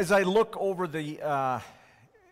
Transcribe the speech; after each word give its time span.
As 0.00 0.12
I 0.12 0.22
look 0.22 0.56
over 0.60 0.86
the, 0.86 1.20
uh, 1.20 1.58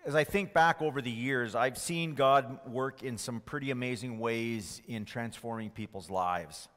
as 0.04 0.14
I 0.14 0.22
think 0.22 0.52
back 0.52 0.80
over 0.80 1.02
the 1.02 1.10
years, 1.10 1.56
I've 1.56 1.76
seen 1.76 2.14
God 2.14 2.60
work 2.64 3.02
in 3.02 3.18
some 3.18 3.40
pretty 3.40 3.72
amazing 3.72 4.20
ways 4.20 4.80
in 4.86 5.04
transforming 5.04 5.70
people's 5.70 6.08
lives. 6.08 6.68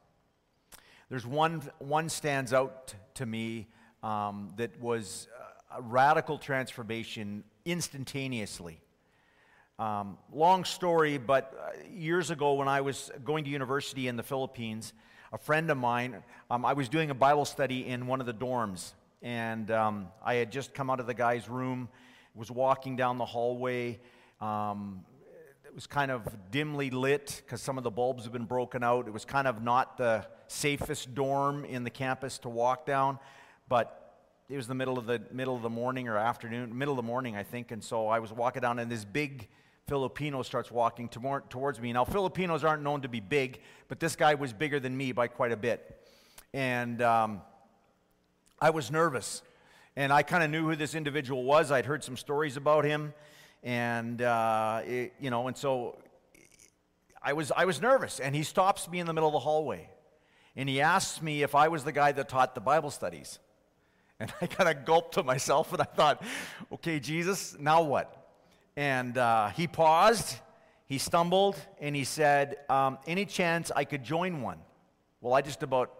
There's 1.08 1.24
one, 1.24 1.62
one 1.78 2.08
stands 2.08 2.52
out 2.52 2.92
to 3.14 3.24
me 3.24 3.68
um, 4.02 4.52
that 4.56 4.80
was 4.80 5.28
a 5.72 5.80
radical 5.80 6.38
transformation 6.38 7.44
instantaneously. 7.64 8.80
Um, 9.78 10.18
long 10.32 10.64
story, 10.64 11.18
but 11.18 11.56
uh, 11.56 11.88
years 11.88 12.32
ago 12.32 12.54
when 12.54 12.66
I 12.66 12.80
was 12.80 13.12
going 13.24 13.44
to 13.44 13.50
university 13.50 14.08
in 14.08 14.16
the 14.16 14.24
Philippines, 14.24 14.92
a 15.32 15.38
friend 15.38 15.70
of 15.70 15.78
mine, 15.78 16.24
um, 16.50 16.64
I 16.64 16.72
was 16.72 16.88
doing 16.88 17.10
a 17.10 17.14
Bible 17.14 17.44
study 17.44 17.86
in 17.86 18.08
one 18.08 18.18
of 18.18 18.26
the 18.26 18.34
dorms 18.34 18.94
and 19.22 19.70
um, 19.70 20.08
I 20.24 20.34
had 20.34 20.50
just 20.50 20.74
come 20.74 20.90
out 20.90 21.00
of 21.00 21.06
the 21.06 21.14
guy's 21.14 21.48
room, 21.48 21.88
was 22.34 22.50
walking 22.50 22.96
down 22.96 23.18
the 23.18 23.24
hallway. 23.24 24.00
Um, 24.40 25.04
it 25.64 25.74
was 25.74 25.86
kind 25.86 26.10
of 26.10 26.26
dimly 26.50 26.90
lit 26.90 27.42
because 27.44 27.60
some 27.60 27.78
of 27.78 27.84
the 27.84 27.90
bulbs 27.90 28.24
had 28.24 28.32
been 28.32 28.44
broken 28.44 28.82
out. 28.82 29.06
It 29.06 29.12
was 29.12 29.24
kind 29.24 29.46
of 29.46 29.62
not 29.62 29.96
the 29.96 30.26
safest 30.48 31.14
dorm 31.14 31.64
in 31.64 31.84
the 31.84 31.90
campus 31.90 32.38
to 32.38 32.48
walk 32.48 32.86
down, 32.86 33.18
but 33.68 34.16
it 34.48 34.56
was 34.56 34.66
the 34.66 34.74
middle 34.74 34.98
of 34.98 35.06
the 35.06 35.22
middle 35.30 35.54
of 35.54 35.62
the 35.62 35.70
morning 35.70 36.08
or 36.08 36.16
afternoon, 36.16 36.76
middle 36.76 36.94
of 36.94 36.96
the 36.96 37.06
morning, 37.06 37.36
I 37.36 37.44
think. 37.44 37.70
And 37.70 37.84
so 37.84 38.08
I 38.08 38.18
was 38.18 38.32
walking 38.32 38.62
down, 38.62 38.80
and 38.80 38.90
this 38.90 39.04
big 39.04 39.48
Filipino 39.86 40.42
starts 40.42 40.72
walking 40.72 41.08
to, 41.10 41.42
towards 41.48 41.80
me. 41.80 41.92
Now 41.92 42.04
Filipinos 42.04 42.64
aren't 42.64 42.82
known 42.82 43.02
to 43.02 43.08
be 43.08 43.20
big, 43.20 43.60
but 43.86 44.00
this 44.00 44.16
guy 44.16 44.34
was 44.34 44.52
bigger 44.52 44.80
than 44.80 44.96
me 44.96 45.12
by 45.12 45.28
quite 45.28 45.52
a 45.52 45.56
bit, 45.56 46.04
and 46.52 47.00
um, 47.00 47.42
I 48.62 48.70
was 48.70 48.90
nervous. 48.90 49.42
And 49.96 50.12
I 50.12 50.22
kind 50.22 50.44
of 50.44 50.50
knew 50.50 50.68
who 50.68 50.76
this 50.76 50.94
individual 50.94 51.44
was. 51.44 51.72
I'd 51.72 51.86
heard 51.86 52.04
some 52.04 52.16
stories 52.16 52.58
about 52.58 52.84
him. 52.84 53.14
And, 53.62 54.20
uh, 54.20 54.82
it, 54.84 55.14
you 55.18 55.30
know, 55.30 55.48
and 55.48 55.56
so 55.56 55.96
I 57.22 57.32
was, 57.32 57.50
I 57.56 57.64
was 57.64 57.80
nervous. 57.80 58.20
And 58.20 58.34
he 58.36 58.42
stops 58.42 58.88
me 58.88 59.00
in 59.00 59.06
the 59.06 59.14
middle 59.14 59.28
of 59.28 59.32
the 59.32 59.40
hallway. 59.40 59.88
And 60.56 60.68
he 60.68 60.82
asks 60.82 61.22
me 61.22 61.42
if 61.42 61.54
I 61.54 61.68
was 61.68 61.84
the 61.84 61.92
guy 61.92 62.12
that 62.12 62.28
taught 62.28 62.54
the 62.54 62.60
Bible 62.60 62.90
studies. 62.90 63.38
And 64.20 64.30
I 64.42 64.46
kind 64.46 64.68
of 64.68 64.84
gulped 64.84 65.14
to 65.14 65.22
myself 65.22 65.72
and 65.72 65.80
I 65.80 65.86
thought, 65.86 66.22
okay, 66.70 67.00
Jesus, 67.00 67.56
now 67.58 67.80
what? 67.80 68.34
And 68.76 69.16
uh, 69.16 69.48
he 69.48 69.66
paused, 69.66 70.36
he 70.86 70.98
stumbled, 70.98 71.56
and 71.80 71.96
he 71.96 72.04
said, 72.04 72.56
um, 72.68 72.98
Any 73.06 73.24
chance 73.24 73.72
I 73.74 73.84
could 73.84 74.04
join 74.04 74.42
one? 74.42 74.58
Well, 75.22 75.32
I 75.32 75.40
just 75.40 75.62
about 75.62 75.99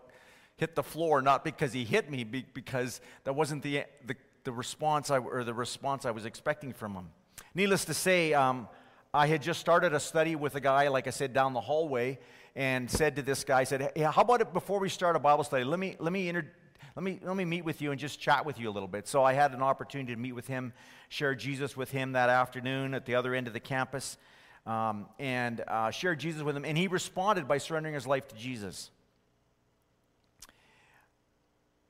hit 0.61 0.75
the 0.75 0.83
floor, 0.83 1.23
not 1.23 1.43
because 1.43 1.73
he 1.73 1.85
hit 1.85 2.11
me, 2.11 2.23
because 2.23 3.01
that 3.25 3.33
wasn't 3.33 3.63
the, 3.63 3.85
the, 4.07 4.15
the 4.45 4.53
response 4.53 5.11
I, 5.11 5.19
or 5.19 5.43
the 5.43 5.55
response 5.55 6.05
I 6.05 6.11
was 6.11 6.27
expecting 6.27 6.75
from 6.75 6.93
him. 6.93 7.09
Needless 7.55 7.87
to 7.87 7.95
say, 7.95 8.35
um, 8.35 8.69
I 9.15 9.27
had 9.27 9.43
just 9.43 9.59
started 9.59 9.95
a 9.95 9.99
study 9.99 10.37
with 10.37 10.55
a 10.57 10.61
guy, 10.61 10.89
like 10.89 11.07
I 11.07 11.11
said, 11.11 11.33
down 11.33 11.55
the 11.55 11.63
hallway, 11.63 12.19
and 12.55 12.91
said 12.91 13.17
to 13.17 13.23
this 13.23 13.43
guy, 13.43 13.61
I 13.61 13.65
said, 13.65 13.91
hey, 13.97 14.03
how 14.03 14.21
about 14.21 14.43
it 14.43 14.53
before 14.53 14.79
we 14.81 14.91
start 14.91 15.17
a 15.17 15.19
Bible 15.19 15.45
study? 15.45 15.65
Let 15.65 15.81
me, 15.81 15.97
let 15.99 16.13
me, 16.13 16.31
let 16.31 17.03
me, 17.03 17.19
let 17.23 17.37
me 17.37 17.47
meet 17.47 17.65
with 17.65 17.81
you 17.81 17.91
and 17.91 17.99
just 17.99 18.21
chat 18.21 18.45
with 18.45 18.61
you 18.61 18.69
a 18.69 18.73
little 18.73 18.89
bit. 18.89 19.09
So 19.09 19.25
I 19.25 19.33
had 19.33 19.55
an 19.55 19.63
opportunity 19.63 20.15
to 20.15 20.21
meet 20.21 20.33
with 20.33 20.47
him, 20.47 20.75
share 21.09 21.35
Jesus 21.35 21.75
with 21.75 21.91
him 21.91 22.13
that 22.13 22.29
afternoon 22.29 22.93
at 22.93 23.07
the 23.07 23.15
other 23.15 23.35
end 23.35 23.47
of 23.47 23.55
the 23.55 23.61
campus, 23.61 24.19
um, 24.67 25.07
and 25.19 25.63
uh, 25.67 25.91
share 25.91 26.15
Jesus 26.15 26.43
with 26.43 26.55
him. 26.55 26.67
And 26.67 26.77
he 26.77 26.87
responded 26.87 27.49
by 27.49 27.57
surrendering 27.57 27.95
his 27.95 28.07
life 28.07 28.29
to 28.29 28.37
Jesus. 28.37 28.91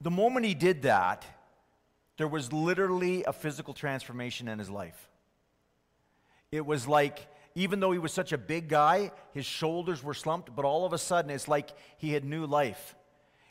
The 0.00 0.10
moment 0.10 0.46
he 0.46 0.54
did 0.54 0.82
that, 0.82 1.26
there 2.16 2.28
was 2.28 2.52
literally 2.52 3.24
a 3.24 3.32
physical 3.32 3.74
transformation 3.74 4.48
in 4.48 4.58
his 4.58 4.70
life. 4.70 5.08
It 6.52 6.64
was 6.64 6.88
like, 6.88 7.26
even 7.54 7.80
though 7.80 7.92
he 7.92 7.98
was 7.98 8.12
such 8.12 8.32
a 8.32 8.38
big 8.38 8.68
guy, 8.68 9.10
his 9.32 9.44
shoulders 9.44 10.02
were 10.02 10.14
slumped, 10.14 10.54
but 10.54 10.64
all 10.64 10.86
of 10.86 10.92
a 10.92 10.98
sudden 10.98 11.30
it's 11.30 11.48
like 11.48 11.70
he 11.98 12.12
had 12.12 12.24
new 12.24 12.46
life. 12.46 12.94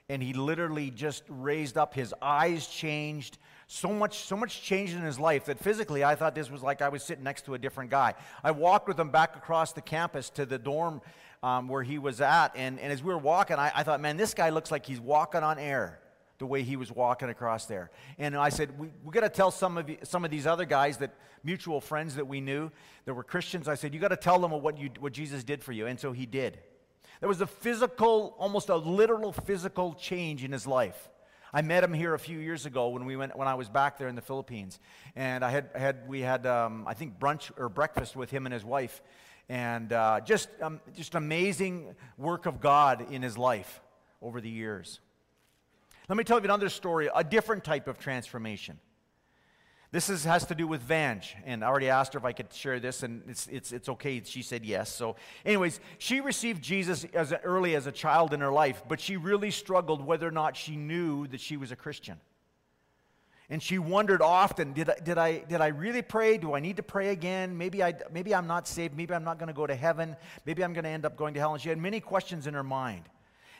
And 0.07 0.23
he 0.23 0.33
literally 0.33 0.89
just 0.89 1.23
raised 1.29 1.77
up, 1.77 1.93
his 1.93 2.15
eyes 2.21 2.67
changed. 2.67 3.37
So 3.67 3.93
much, 3.93 4.19
so 4.19 4.35
much 4.35 4.63
changed 4.63 4.95
in 4.95 5.01
his 5.01 5.19
life 5.19 5.45
that 5.45 5.59
physically 5.59 6.03
I 6.03 6.15
thought 6.15 6.33
this 6.33 6.49
was 6.49 6.63
like 6.63 6.81
I 6.81 6.89
was 6.89 7.03
sitting 7.03 7.23
next 7.23 7.45
to 7.45 7.53
a 7.53 7.59
different 7.59 7.91
guy. 7.91 8.15
I 8.43 8.49
walked 8.51 8.87
with 8.87 8.99
him 8.99 9.11
back 9.11 9.35
across 9.35 9.73
the 9.73 9.81
campus 9.81 10.31
to 10.31 10.47
the 10.47 10.57
dorm 10.57 11.01
um, 11.43 11.67
where 11.67 11.83
he 11.83 11.99
was 11.99 12.21
at, 12.21 12.49
and, 12.55 12.79
and 12.79 12.91
as 12.91 13.03
we 13.03 13.13
were 13.13 13.19
walking, 13.19 13.57
I, 13.57 13.71
I 13.75 13.83
thought, 13.83 14.01
man, 14.01 14.17
this 14.17 14.33
guy 14.33 14.49
looks 14.49 14.71
like 14.71 14.85
he's 14.85 14.99
walking 14.99 15.43
on 15.43 15.59
air 15.59 15.99
the 16.39 16.45
way 16.45 16.63
he 16.63 16.75
was 16.75 16.91
walking 16.91 17.29
across 17.29 17.65
there. 17.65 17.91
And 18.17 18.35
I 18.35 18.49
said, 18.49 18.79
we, 18.79 18.89
we 19.03 19.11
got 19.11 19.21
to 19.21 19.29
tell 19.29 19.51
some 19.51 19.77
of, 19.77 19.89
you, 19.89 19.97
some 20.03 20.25
of 20.25 20.31
these 20.31 20.47
other 20.47 20.65
guys 20.65 20.97
that 20.97 21.13
mutual 21.43 21.81
friends 21.81 22.15
that 22.15 22.27
we 22.27 22.41
knew 22.41 22.71
that 23.05 23.13
were 23.13 23.23
Christians. 23.23 23.67
I 23.67 23.75
said, 23.75 23.93
you 23.93 23.99
got 23.99 24.07
to 24.09 24.17
tell 24.17 24.39
them 24.39 24.51
what, 24.51 24.77
you, 24.77 24.89
what 24.99 25.13
Jesus 25.13 25.43
did 25.43 25.61
for 25.63 25.71
you. 25.71 25.85
And 25.85 25.99
so 25.99 26.11
he 26.11 26.25
did. 26.25 26.59
There 27.19 27.29
was 27.29 27.41
a 27.41 27.47
physical, 27.47 28.35
almost 28.39 28.69
a 28.69 28.75
literal 28.75 29.33
physical 29.33 29.93
change 29.93 30.43
in 30.43 30.51
his 30.51 30.65
life. 30.65 31.09
I 31.51 31.61
met 31.61 31.83
him 31.83 31.93
here 31.93 32.13
a 32.13 32.19
few 32.19 32.39
years 32.39 32.65
ago 32.65 32.89
when 32.89 33.05
we 33.05 33.15
went 33.15 33.35
when 33.35 33.47
I 33.47 33.55
was 33.55 33.69
back 33.69 33.97
there 33.97 34.07
in 34.07 34.15
the 34.15 34.21
Philippines, 34.21 34.79
and 35.15 35.43
I 35.43 35.49
had, 35.49 35.69
had 35.73 36.07
we 36.07 36.21
had 36.21 36.45
um, 36.45 36.85
I 36.87 36.93
think 36.93 37.19
brunch 37.19 37.51
or 37.57 37.69
breakfast 37.69 38.15
with 38.15 38.29
him 38.29 38.45
and 38.45 38.53
his 38.53 38.63
wife, 38.63 39.01
and 39.49 39.91
uh, 39.91 40.19
just 40.21 40.47
um, 40.61 40.79
just 40.95 41.15
amazing 41.15 41.95
work 42.17 42.45
of 42.45 42.61
God 42.61 43.11
in 43.11 43.23
his 43.23 43.35
life 43.35 43.81
over 44.21 44.41
the 44.41 44.49
years. 44.49 44.99
Let 46.09 46.17
me 46.17 46.23
tell 46.23 46.39
you 46.39 46.45
another 46.45 46.69
story, 46.69 47.07
a 47.13 47.23
different 47.23 47.63
type 47.63 47.87
of 47.87 47.99
transformation. 47.99 48.79
This 49.91 50.09
is, 50.09 50.23
has 50.23 50.43
to 50.47 50.55
do 50.55 50.67
with 50.67 50.81
Vange, 50.81 51.35
and 51.45 51.63
I 51.63 51.67
already 51.67 51.89
asked 51.89 52.13
her 52.13 52.19
if 52.19 52.25
I 52.25 52.31
could 52.31 52.51
share 52.51 52.79
this, 52.79 53.03
and 53.03 53.21
it's, 53.27 53.45
it's, 53.47 53.71
it's 53.71 53.89
okay. 53.89 54.21
She 54.23 54.41
said 54.41 54.65
yes. 54.65 54.91
So, 54.91 55.15
anyways, 55.45 55.79
she 55.99 56.19
received 56.19 56.63
Jesus 56.63 57.05
as 57.13 57.31
early 57.43 57.75
as 57.75 57.85
a 57.85 57.91
child 57.91 58.33
in 58.33 58.41
her 58.41 58.51
life, 58.51 58.81
but 58.87 58.99
she 58.99 59.17
really 59.17 59.51
struggled 59.51 60.03
whether 60.03 60.27
or 60.27 60.31
not 60.31 60.57
she 60.57 60.75
knew 60.75 61.27
that 61.27 61.41
she 61.41 61.57
was 61.57 61.71
a 61.71 61.75
Christian. 61.75 62.19
And 63.51 63.61
she 63.61 63.77
wondered 63.77 64.21
often, 64.21 64.73
did 64.73 64.89
I, 64.89 64.95
did 65.03 65.17
I, 65.19 65.39
did 65.39 65.61
I 65.61 65.67
really 65.67 66.03
pray? 66.03 66.37
Do 66.39 66.55
I 66.55 66.59
need 66.59 66.77
to 66.77 66.83
pray 66.83 67.09
again? 67.09 67.55
Maybe, 67.55 67.83
I, 67.83 67.93
maybe 68.11 68.33
I'm 68.33 68.47
not 68.47 68.67
saved. 68.67 68.95
Maybe 68.95 69.13
I'm 69.13 69.23
not 69.23 69.37
going 69.39 69.47
to 69.47 69.53
go 69.53 69.65
to 69.65 69.75
heaven. 69.75 70.15
Maybe 70.45 70.63
I'm 70.63 70.73
going 70.73 70.83
to 70.83 70.89
end 70.89 71.05
up 71.05 71.17
going 71.17 71.33
to 71.35 71.39
hell. 71.39 71.53
And 71.53 71.61
she 71.61 71.69
had 71.69 71.79
many 71.79 71.99
questions 71.99 72.45
in 72.45 72.53
her 72.55 72.63
mind. 72.63 73.03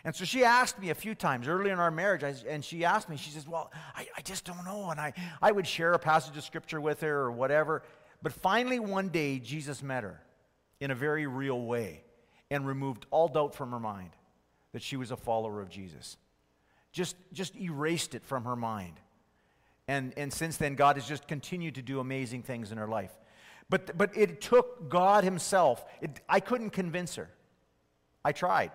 And 0.03 0.15
so 0.15 0.23
she 0.23 0.43
asked 0.43 0.79
me 0.79 0.89
a 0.91 0.95
few 0.95 1.13
times 1.13 1.47
early 1.47 1.71
in 1.71 1.79
our 1.79 1.91
marriage, 1.91 2.23
and 2.47 2.63
she 2.63 2.85
asked 2.85 3.09
me, 3.09 3.17
she 3.17 3.31
says, 3.31 3.47
Well, 3.47 3.71
I, 3.95 4.07
I 4.17 4.21
just 4.21 4.45
don't 4.45 4.63
know. 4.65 4.89
And 4.91 4.99
I, 4.99 5.13
I 5.41 5.51
would 5.51 5.67
share 5.67 5.93
a 5.93 5.99
passage 5.99 6.37
of 6.37 6.43
scripture 6.43 6.79
with 6.79 7.01
her 7.01 7.17
or 7.19 7.31
whatever. 7.31 7.83
But 8.21 8.33
finally, 8.33 8.79
one 8.79 9.09
day, 9.09 9.39
Jesus 9.39 9.83
met 9.83 10.03
her 10.03 10.21
in 10.79 10.91
a 10.91 10.95
very 10.95 11.27
real 11.27 11.61
way 11.61 12.03
and 12.49 12.65
removed 12.65 13.05
all 13.11 13.27
doubt 13.27 13.55
from 13.55 13.71
her 13.71 13.79
mind 13.79 14.11
that 14.71 14.81
she 14.81 14.95
was 14.95 15.11
a 15.11 15.17
follower 15.17 15.61
of 15.61 15.69
Jesus. 15.69 16.17
Just, 16.91 17.15
just 17.33 17.55
erased 17.55 18.15
it 18.15 18.23
from 18.23 18.45
her 18.45 18.55
mind. 18.55 18.99
And, 19.87 20.13
and 20.17 20.31
since 20.31 20.57
then, 20.57 20.75
God 20.75 20.95
has 20.95 21.07
just 21.07 21.27
continued 21.27 21.75
to 21.75 21.81
do 21.81 21.99
amazing 21.99 22.43
things 22.43 22.71
in 22.71 22.77
her 22.77 22.87
life. 22.87 23.11
But, 23.69 23.97
but 23.97 24.15
it 24.17 24.41
took 24.41 24.89
God 24.89 25.23
Himself. 25.23 25.83
It, 26.01 26.21
I 26.27 26.39
couldn't 26.39 26.71
convince 26.71 27.15
her. 27.15 27.29
I 28.23 28.31
tried. 28.31 28.71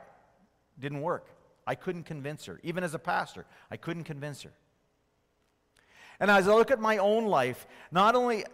Didn't 0.78 1.00
work. 1.00 1.28
I 1.66 1.74
couldn't 1.74 2.04
convince 2.04 2.44
her. 2.46 2.60
Even 2.62 2.84
as 2.84 2.94
a 2.94 2.98
pastor, 2.98 3.46
I 3.70 3.76
couldn't 3.76 4.04
convince 4.04 4.42
her. 4.42 4.52
And 6.20 6.30
as 6.30 6.46
I 6.48 6.54
look 6.54 6.70
at 6.70 6.80
my 6.80 6.98
own 6.98 7.26
life, 7.26 7.66
not 7.90 8.14
only 8.14 8.44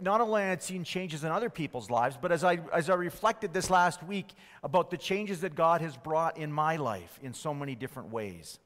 not 0.00 0.20
only 0.20 0.42
I 0.42 0.46
had 0.46 0.62
seen 0.62 0.84
changes 0.84 1.24
in 1.24 1.30
other 1.30 1.50
people's 1.50 1.90
lives, 1.90 2.18
but 2.20 2.32
as 2.32 2.44
I, 2.44 2.58
as 2.72 2.90
I 2.90 2.94
reflected 2.94 3.52
this 3.52 3.70
last 3.70 4.02
week 4.02 4.26
about 4.62 4.90
the 4.90 4.96
changes 4.96 5.40
that 5.40 5.54
God 5.54 5.80
has 5.80 5.96
brought 5.96 6.38
in 6.38 6.52
my 6.52 6.76
life 6.76 7.18
in 7.22 7.32
so 7.32 7.54
many 7.54 7.74
different 7.74 8.10
ways, 8.10 8.58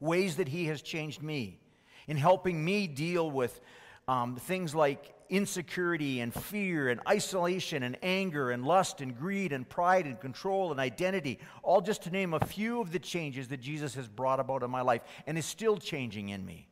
ways 0.00 0.36
that 0.36 0.48
He 0.48 0.66
has 0.66 0.82
changed 0.82 1.22
me 1.22 1.58
in 2.06 2.16
helping 2.16 2.64
me 2.64 2.86
deal 2.86 3.30
with 3.30 3.60
um, 4.08 4.36
things 4.36 4.74
like 4.74 5.14
insecurity 5.32 6.20
and 6.20 6.32
fear 6.32 6.90
and 6.90 7.00
isolation 7.08 7.82
and 7.82 7.96
anger 8.02 8.50
and 8.50 8.66
lust 8.66 9.00
and 9.00 9.18
greed 9.18 9.50
and 9.50 9.66
pride 9.66 10.06
and 10.06 10.20
control 10.20 10.70
and 10.70 10.78
identity, 10.78 11.38
all 11.62 11.80
just 11.80 12.02
to 12.02 12.10
name 12.10 12.34
a 12.34 12.40
few 12.40 12.82
of 12.82 12.92
the 12.92 12.98
changes 12.98 13.48
that 13.48 13.60
Jesus 13.60 13.94
has 13.94 14.06
brought 14.06 14.40
about 14.40 14.62
in 14.62 14.70
my 14.70 14.82
life 14.82 15.00
and 15.26 15.38
is 15.38 15.46
still 15.46 15.78
changing 15.78 16.28
in 16.28 16.44
me. 16.44 16.68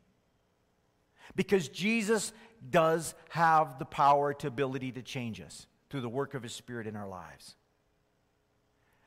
Because 1.35 1.69
Jesus 1.69 2.35
does 2.69 3.15
have 3.31 3.79
the 3.79 3.87
power 3.87 4.35
to 4.35 4.47
ability 4.47 4.93
to 4.93 5.03
change 5.03 5.41
us 5.41 5.67
through 5.89 6.03
the 6.03 6.09
work 6.09 6.35
of 6.35 6.43
his 6.43 6.53
spirit 6.53 6.87
in 6.87 6.97
our 6.97 7.09
lives. 7.09 7.57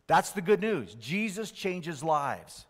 That's 0.08 0.32
the 0.32 0.42
good 0.42 0.62
news. 0.62 0.96
Jesus 0.96 1.52
changes 1.52 2.04
lives. 2.04 2.66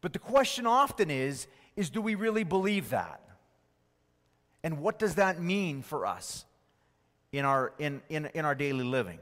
But 0.00 0.14
the 0.14 0.18
question 0.18 0.66
often 0.66 1.10
is 1.10 1.46
is 1.76 1.90
do 1.90 2.00
we 2.00 2.14
really 2.14 2.44
believe 2.44 2.90
that? 2.90 3.20
And 4.64 4.80
what 4.80 4.98
does 4.98 5.16
that 5.16 5.40
mean 5.40 5.82
for 5.82 6.06
us 6.06 6.44
in 7.32 7.44
our, 7.44 7.72
in, 7.78 8.02
in, 8.08 8.26
in 8.34 8.44
our 8.44 8.54
daily 8.54 8.84
living? 8.84 9.18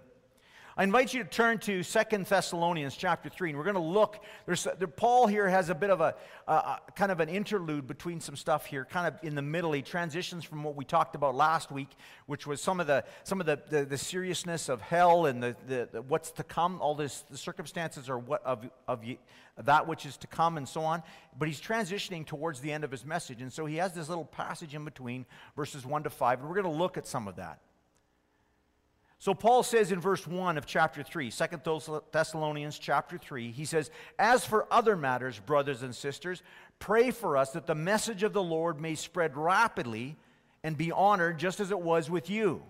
I 0.76 0.84
invite 0.84 1.12
you 1.12 1.24
to 1.24 1.28
turn 1.28 1.58
to 1.60 1.82
Second 1.82 2.26
Thessalonians 2.26 2.96
chapter 2.96 3.28
3, 3.28 3.50
and 3.50 3.58
we're 3.58 3.64
going 3.64 3.74
to 3.74 3.80
look. 3.80 4.22
There's, 4.46 4.68
there, 4.78 4.86
Paul 4.86 5.26
here 5.26 5.48
has 5.48 5.68
a 5.68 5.74
bit 5.74 5.90
of 5.90 6.00
a, 6.00 6.14
kind 6.94 7.10
of 7.10 7.18
an 7.18 7.28
interlude 7.28 7.88
between 7.88 8.20
some 8.20 8.36
stuff 8.36 8.66
here, 8.66 8.84
kind 8.84 9.08
of 9.08 9.14
in 9.24 9.34
the 9.34 9.42
middle. 9.42 9.72
He 9.72 9.82
transitions 9.82 10.44
from 10.44 10.62
what 10.62 10.76
we 10.76 10.84
talked 10.84 11.16
about 11.16 11.34
last 11.34 11.72
week, 11.72 11.88
which 12.26 12.46
was 12.46 12.62
some 12.62 12.78
of 12.78 12.86
the, 12.86 13.04
some 13.24 13.40
of 13.40 13.46
the, 13.46 13.60
the, 13.68 13.84
the 13.84 13.98
seriousness 13.98 14.68
of 14.68 14.80
hell 14.80 15.26
and 15.26 15.42
the, 15.42 15.56
the, 15.66 15.88
the, 15.90 16.02
what's 16.02 16.30
to 16.32 16.44
come, 16.44 16.80
all 16.80 16.94
this, 16.94 17.22
the 17.30 17.36
circumstances 17.36 18.08
are 18.08 18.18
what, 18.18 18.44
of, 18.44 18.64
of 18.86 19.04
that 19.64 19.88
which 19.88 20.06
is 20.06 20.16
to 20.18 20.28
come 20.28 20.56
and 20.56 20.68
so 20.68 20.82
on. 20.82 21.02
But 21.36 21.48
he's 21.48 21.60
transitioning 21.60 22.24
towards 22.24 22.60
the 22.60 22.70
end 22.70 22.84
of 22.84 22.92
his 22.92 23.04
message, 23.04 23.42
and 23.42 23.52
so 23.52 23.66
he 23.66 23.76
has 23.76 23.92
this 23.92 24.08
little 24.08 24.24
passage 24.24 24.72
in 24.74 24.84
between 24.84 25.26
verses 25.56 25.84
1 25.84 26.04
to 26.04 26.10
5, 26.10 26.40
and 26.40 26.48
we're 26.48 26.62
going 26.62 26.72
to 26.72 26.78
look 26.78 26.96
at 26.96 27.08
some 27.08 27.26
of 27.26 27.36
that. 27.36 27.58
So 29.20 29.34
Paul 29.34 29.62
says 29.62 29.92
in 29.92 30.00
verse 30.00 30.26
1 30.26 30.56
of 30.56 30.64
chapter 30.64 31.02
3, 31.02 31.30
2 31.30 32.02
Thessalonians 32.10 32.78
chapter 32.78 33.18
3, 33.18 33.52
he 33.52 33.66
says, 33.66 33.90
As 34.18 34.46
for 34.46 34.66
other 34.70 34.96
matters, 34.96 35.38
brothers 35.38 35.82
and 35.82 35.94
sisters, 35.94 36.42
pray 36.78 37.10
for 37.10 37.36
us 37.36 37.50
that 37.50 37.66
the 37.66 37.74
message 37.74 38.22
of 38.22 38.32
the 38.32 38.42
Lord 38.42 38.80
may 38.80 38.94
spread 38.94 39.36
rapidly 39.36 40.16
and 40.64 40.74
be 40.74 40.90
honored 40.90 41.38
just 41.38 41.60
as 41.60 41.70
it 41.70 41.78
was 41.78 42.08
with 42.08 42.30
you. 42.30 42.62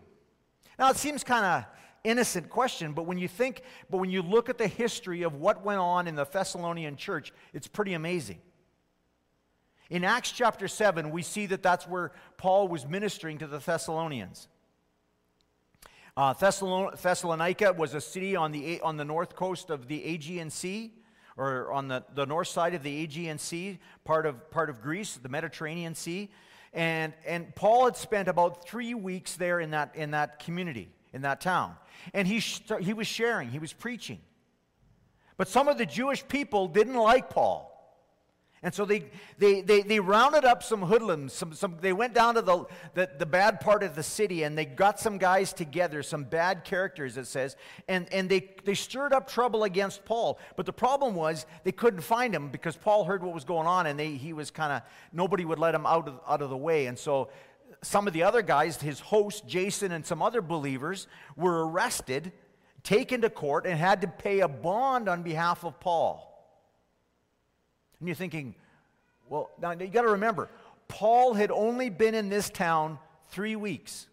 Now 0.77 0.91
it 0.91 0.97
seems 0.97 1.23
kind 1.23 1.47
of 1.47 1.65
innocent 2.03 2.51
question, 2.51 2.95
but 2.95 3.07
when 3.07 3.19
you 3.19 3.29
think, 3.29 3.63
but 3.89 3.99
when 3.99 4.11
you 4.11 4.21
look 4.21 4.49
at 4.49 4.59
the 4.59 4.67
history 4.67 5.23
of 5.23 5.37
what 5.37 5.65
went 5.65 5.79
on 5.79 6.09
in 6.09 6.17
the 6.17 6.25
Thessalonian 6.25 6.97
church, 6.97 7.33
it's 7.53 7.69
pretty 7.69 7.95
amazing. 7.95 8.41
In 9.89 10.03
Acts 10.03 10.33
chapter 10.33 10.67
7, 10.67 11.13
we 11.13 11.23
see 11.23 11.47
that 11.47 11.63
that's 11.63 11.87
where 11.87 12.11
Paul 12.39 12.67
was 12.67 12.89
ministering 12.89 13.39
to 13.39 13.47
the 13.47 13.59
Thessalonians. 13.59 14.49
Uh, 16.21 16.35
Thessalon- 16.35 17.01
Thessalonica 17.01 17.73
was 17.73 17.95
a 17.95 18.01
city 18.01 18.37
on 18.37 18.53
the, 18.53 18.79
on 18.83 18.99
the 18.99 19.07
north 19.07 19.35
coast 19.35 19.71
of 19.71 19.89
the 19.89 20.05
Aegean 20.05 20.51
Sea, 20.51 20.93
or 21.39 21.73
on 21.73 21.89
the, 21.89 22.05
the 22.15 22.27
north 22.27 22.49
side 22.49 22.75
of 22.75 22.83
the 22.83 22.95
Aegean 23.03 23.39
Sea, 23.39 23.79
part 24.05 24.27
of, 24.27 24.51
part 24.51 24.69
of 24.69 24.83
Greece, 24.83 25.17
the 25.17 25.31
Mediterranean 25.31 25.95
Sea. 25.95 26.29
And, 26.75 27.15
and 27.27 27.55
Paul 27.55 27.87
had 27.87 27.97
spent 27.97 28.29
about 28.29 28.69
three 28.69 28.93
weeks 28.93 29.37
there 29.37 29.61
in 29.61 29.71
that, 29.71 29.97
in 29.97 30.11
that 30.11 30.41
community, 30.41 30.91
in 31.15 31.23
that 31.23 31.41
town. 31.41 31.75
And 32.13 32.29
he, 32.29 32.41
he 32.83 32.93
was 32.93 33.07
sharing, 33.07 33.49
he 33.49 33.59
was 33.59 33.73
preaching. 33.73 34.19
But 35.39 35.49
some 35.49 35.69
of 35.69 35.79
the 35.79 35.87
Jewish 35.87 36.29
people 36.29 36.69
didn't 36.69 36.97
like 36.97 37.31
Paul. 37.31 37.70
And 38.63 38.75
so 38.75 38.85
they, 38.85 39.05
they, 39.39 39.63
they, 39.63 39.81
they 39.81 40.01
rounded 40.01 40.45
up 40.45 40.63
some 40.63 40.83
hoodlums. 40.83 41.33
Some, 41.33 41.55
some, 41.55 41.79
they 41.81 41.95
went 41.95 42.13
down 42.13 42.35
to 42.35 42.43
the, 42.43 42.67
the, 42.93 43.11
the, 43.19 43.25
bad 43.25 43.59
part 43.61 43.83
of 43.83 43.95
the 43.95 44.03
city 44.03 44.43
and 44.43 44.57
they 44.57 44.67
got 44.67 45.01
some 45.01 45.17
guys 45.17 45.55
together, 45.55 46.03
some 46.03 46.25
bad 46.25 46.65
characters, 46.65 47.17
it 47.17 47.27
says, 47.27 47.57
and, 47.89 48.07
and 48.13 48.29
they, 48.29 48.51
they 48.67 48.75
stirred 48.75 49.15
up 49.15 49.31
trouble 49.31 49.65
against 49.65 50.05
Paul. 50.05 50.39
But 50.57 50.67
the 50.67 50.75
problem 50.75 51.15
was 51.15 51.47
they 51.65 51.73
couldn't 51.73 52.03
find 52.03 52.35
him 52.35 52.51
because 52.51 52.77
Paul 52.77 53.05
heard 53.05 53.23
what 53.23 53.33
was 53.33 53.45
going 53.45 53.67
on 53.67 53.87
and 53.87 53.99
they, 53.99 54.11
he 54.17 54.35
was 54.35 54.51
kind 54.51 54.75
of, 54.75 54.83
nobody 55.11 55.47
would 55.47 55.59
let 55.59 55.75
him 55.75 55.87
out 55.87 56.07
of, 56.07 56.21
out 56.29 56.43
of 56.43 56.51
the 56.51 56.57
way. 56.57 56.85
And 56.85 56.99
so 56.99 57.31
some 57.81 58.07
of 58.07 58.13
the 58.13 58.25
other 58.25 58.43
guys, 58.43 58.79
his 58.79 59.01
host, 59.01 59.47
Jason, 59.47 59.91
and 59.91 60.05
some 60.05 60.21
other 60.21 60.43
believers, 60.43 61.07
were 61.35 61.67
arrested, 61.67 62.31
taken 62.83 63.23
to 63.23 63.31
court, 63.31 63.65
and 63.65 63.79
had 63.79 64.03
to 64.03 64.07
pay 64.07 64.41
a 64.41 64.49
bond 64.49 65.09
on 65.09 65.23
behalf 65.23 65.65
of 65.65 65.81
Paul. 65.81 66.30
And 68.01 68.09
you're 68.09 68.17
thinking, 68.17 68.55
well, 69.29 69.51
now 69.61 69.73
you 69.73 69.87
got 69.87 70.03
to 70.03 70.09
remember, 70.09 70.49
Paul 70.89 71.35
had 71.35 71.51
only 71.51 71.89
been 71.89 72.15
in 72.15 72.29
this 72.29 72.51
town 72.51 72.99
three 73.29 73.55
weeks. 73.55 74.07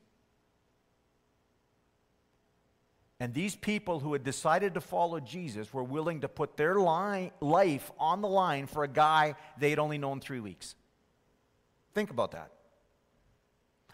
And 3.20 3.34
these 3.34 3.56
people 3.56 4.00
who 4.00 4.14
had 4.14 4.24
decided 4.24 4.76
to 4.76 4.82
follow 4.82 5.20
Jesus 5.20 5.74
were 5.74 5.84
willing 5.84 6.22
to 6.22 6.28
put 6.28 6.56
their 6.56 6.76
line, 6.76 7.32
life 7.42 7.92
on 8.00 8.22
the 8.22 8.28
line 8.28 8.68
for 8.68 8.84
a 8.84 8.88
guy 8.88 9.36
they 9.58 9.72
had 9.72 9.80
only 9.80 9.98
known 9.98 10.20
three 10.20 10.40
weeks. 10.40 10.76
Think 11.96 12.12
about 12.12 12.32
that. 12.34 12.52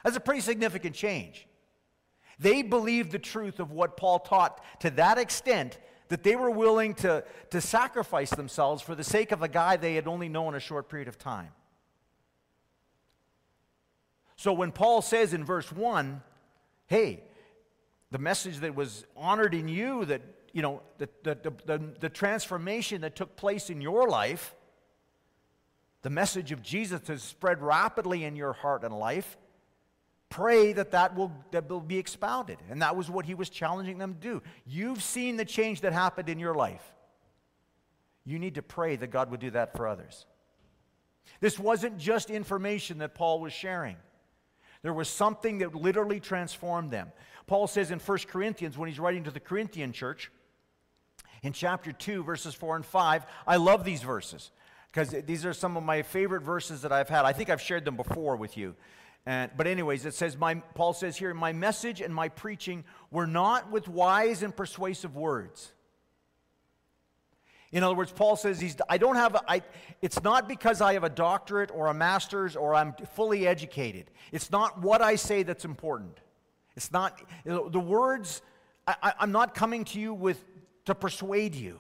That's 0.04 0.18
a 0.18 0.20
pretty 0.20 0.42
significant 0.42 0.94
change. 0.94 1.48
They 2.38 2.64
believed 2.64 3.12
the 3.12 3.20
truth 3.20 3.62
of 3.62 3.72
what 3.72 3.96
Paul 3.96 4.20
taught 4.20 4.62
to 4.82 4.90
that 4.92 5.18
extent 5.18 5.78
that 6.10 6.24
they 6.24 6.36
were 6.36 6.52
willing 6.52 6.94
to, 6.96 7.24
to 7.50 7.62
sacrifice 7.62 8.30
themselves 8.30 8.82
for 8.82 8.96
the 8.96 9.04
sake 9.04 9.32
of 9.32 9.42
a 9.42 9.48
guy 9.48 9.78
they 9.78 9.96
had 9.96 10.08
only 10.08 10.30
known 10.30 10.56
a 10.56 10.60
short 10.60 10.90
period 10.90 11.08
of 11.08 11.18
time. 11.18 11.52
So 14.36 14.54
when 14.54 14.72
Paul 14.72 15.02
says 15.02 15.34
in 15.34 15.46
verse 15.46 15.72
1, 15.72 16.22
hey, 16.88 17.24
the 18.12 18.18
message 18.18 18.58
that 18.60 18.76
was 18.76 19.06
honored 19.16 19.54
in 19.54 19.68
you, 19.68 20.06
that, 20.06 20.22
you 20.52 20.62
know, 20.62 20.82
the, 20.98 21.10
the, 21.24 21.54
the, 21.66 21.82
the, 22.00 22.10
transformation 22.10 23.02
that 23.02 23.16
took 23.16 23.36
place 23.36 23.70
in 23.70 23.82
your 23.82 24.08
life, 24.08 24.54
the 26.02 26.10
message 26.10 26.52
of 26.52 26.62
Jesus 26.62 27.08
has 27.08 27.24
spread 27.24 27.62
rapidly 27.62 28.24
in 28.24 28.36
your 28.36 28.54
heart 28.54 28.84
and 28.84 28.94
life 28.94 29.38
pray 30.34 30.74
that 30.74 30.90
that 30.90 31.16
will, 31.16 31.32
that 31.52 31.70
will 31.70 31.80
be 31.80 32.00
expounded. 32.00 32.58
And 32.68 32.82
that 32.82 32.96
was 32.96 33.08
what 33.08 33.24
he 33.24 33.36
was 33.36 33.52
challenging 33.52 34.00
them 34.00 34.16
to 34.16 34.20
do. 34.20 34.42
You've 34.66 35.04
seen 35.04 35.38
the 35.38 35.46
change 35.46 35.82
that 35.82 35.94
happened 35.94 36.28
in 36.28 36.40
your 36.40 36.56
life. 36.56 36.82
You 38.26 38.40
need 38.40 38.56
to 38.56 38.64
pray 38.64 38.96
that 38.96 39.12
God 39.12 39.30
would 39.30 39.40
do 39.40 39.52
that 39.52 39.78
for 39.78 39.88
others. 39.88 40.26
This 41.40 41.60
wasn't 41.60 42.00
just 42.00 42.32
information 42.32 42.98
that 42.98 43.14
Paul 43.14 43.42
was 43.42 43.54
sharing. 43.54 43.96
There 44.82 44.92
was 44.92 45.08
something 45.08 45.60
that 45.60 45.76
literally 45.76 46.20
transformed 46.20 46.90
them. 46.90 47.12
Paul 47.46 47.68
says 47.68 47.92
in 47.92 48.00
1 48.00 48.18
Corinthians, 48.28 48.76
when 48.76 48.90
he's 48.90 49.00
writing 49.00 49.26
to 49.26 49.32
the 49.32 49.40
Corinthian 49.40 49.92
church, 49.92 50.32
in 51.44 51.54
chapter 51.54 51.92
2, 51.92 52.24
verses 52.24 52.56
4 52.56 52.78
and 52.78 52.86
5, 52.86 53.26
I 53.46 53.58
love 53.58 53.84
these 53.84 54.02
verses 54.02 54.50
because 54.92 55.10
these 55.28 55.46
are 55.46 55.54
some 55.54 55.78
of 55.78 55.84
my 55.84 56.02
favorite 56.02 56.42
verses 56.42 56.82
that 56.82 56.92
I've 56.92 57.10
had. 57.10 57.24
I 57.24 57.34
think 57.34 57.52
I've 57.52 57.62
shared 57.62 57.86
them 57.86 57.98
before 57.98 58.36
with 58.36 58.58
you. 58.58 58.76
And, 59.26 59.52
but 59.56 59.68
anyways, 59.68 60.06
it 60.06 60.14
says, 60.14 60.38
my, 60.38 60.56
Paul 60.56 60.94
says 60.94 61.16
here, 61.16 61.34
my 61.34 61.54
message 61.54 62.02
and 62.02 62.14
my 62.14 62.28
preaching 62.30 62.84
were 63.10 63.28
not 63.28 63.72
with 63.72 63.88
wise 63.88 64.44
and 64.44 64.56
persuasive 64.56 65.16
words. 65.16 65.72
In 67.72 67.84
other 67.84 67.96
words, 67.96 68.12
Paul 68.12 68.36
says, 68.36 68.60
he's, 68.60 68.76
I 68.88 68.98
don't 68.98 69.16
have, 69.16 69.36
a, 69.36 69.42
I, 69.48 69.62
it's 70.02 70.22
not 70.22 70.48
because 70.48 70.82
I 70.82 70.94
have 70.94 71.04
a 71.04 71.10
doctorate 71.10 71.72
or 71.74 71.88
a 71.88 71.94
master's 71.94 72.56
or 72.56 72.76
I'm 72.76 72.94
fully 73.16 73.48
educated. 73.48 74.12
It's 74.32 74.52
not 74.52 74.82
what 74.82 75.02
I 75.02 75.16
say 75.16 75.42
that's 75.44 75.66
important. 75.66 76.20
It's 76.76 76.92
not, 76.92 77.20
the 77.46 77.80
words, 77.80 78.42
I, 78.86 79.14
I'm 79.20 79.32
not 79.32 79.56
coming 79.56 79.86
to 79.86 80.00
you 80.00 80.14
with, 80.14 80.44
to 80.86 80.94
persuade 80.94 81.56
you. 81.56 81.80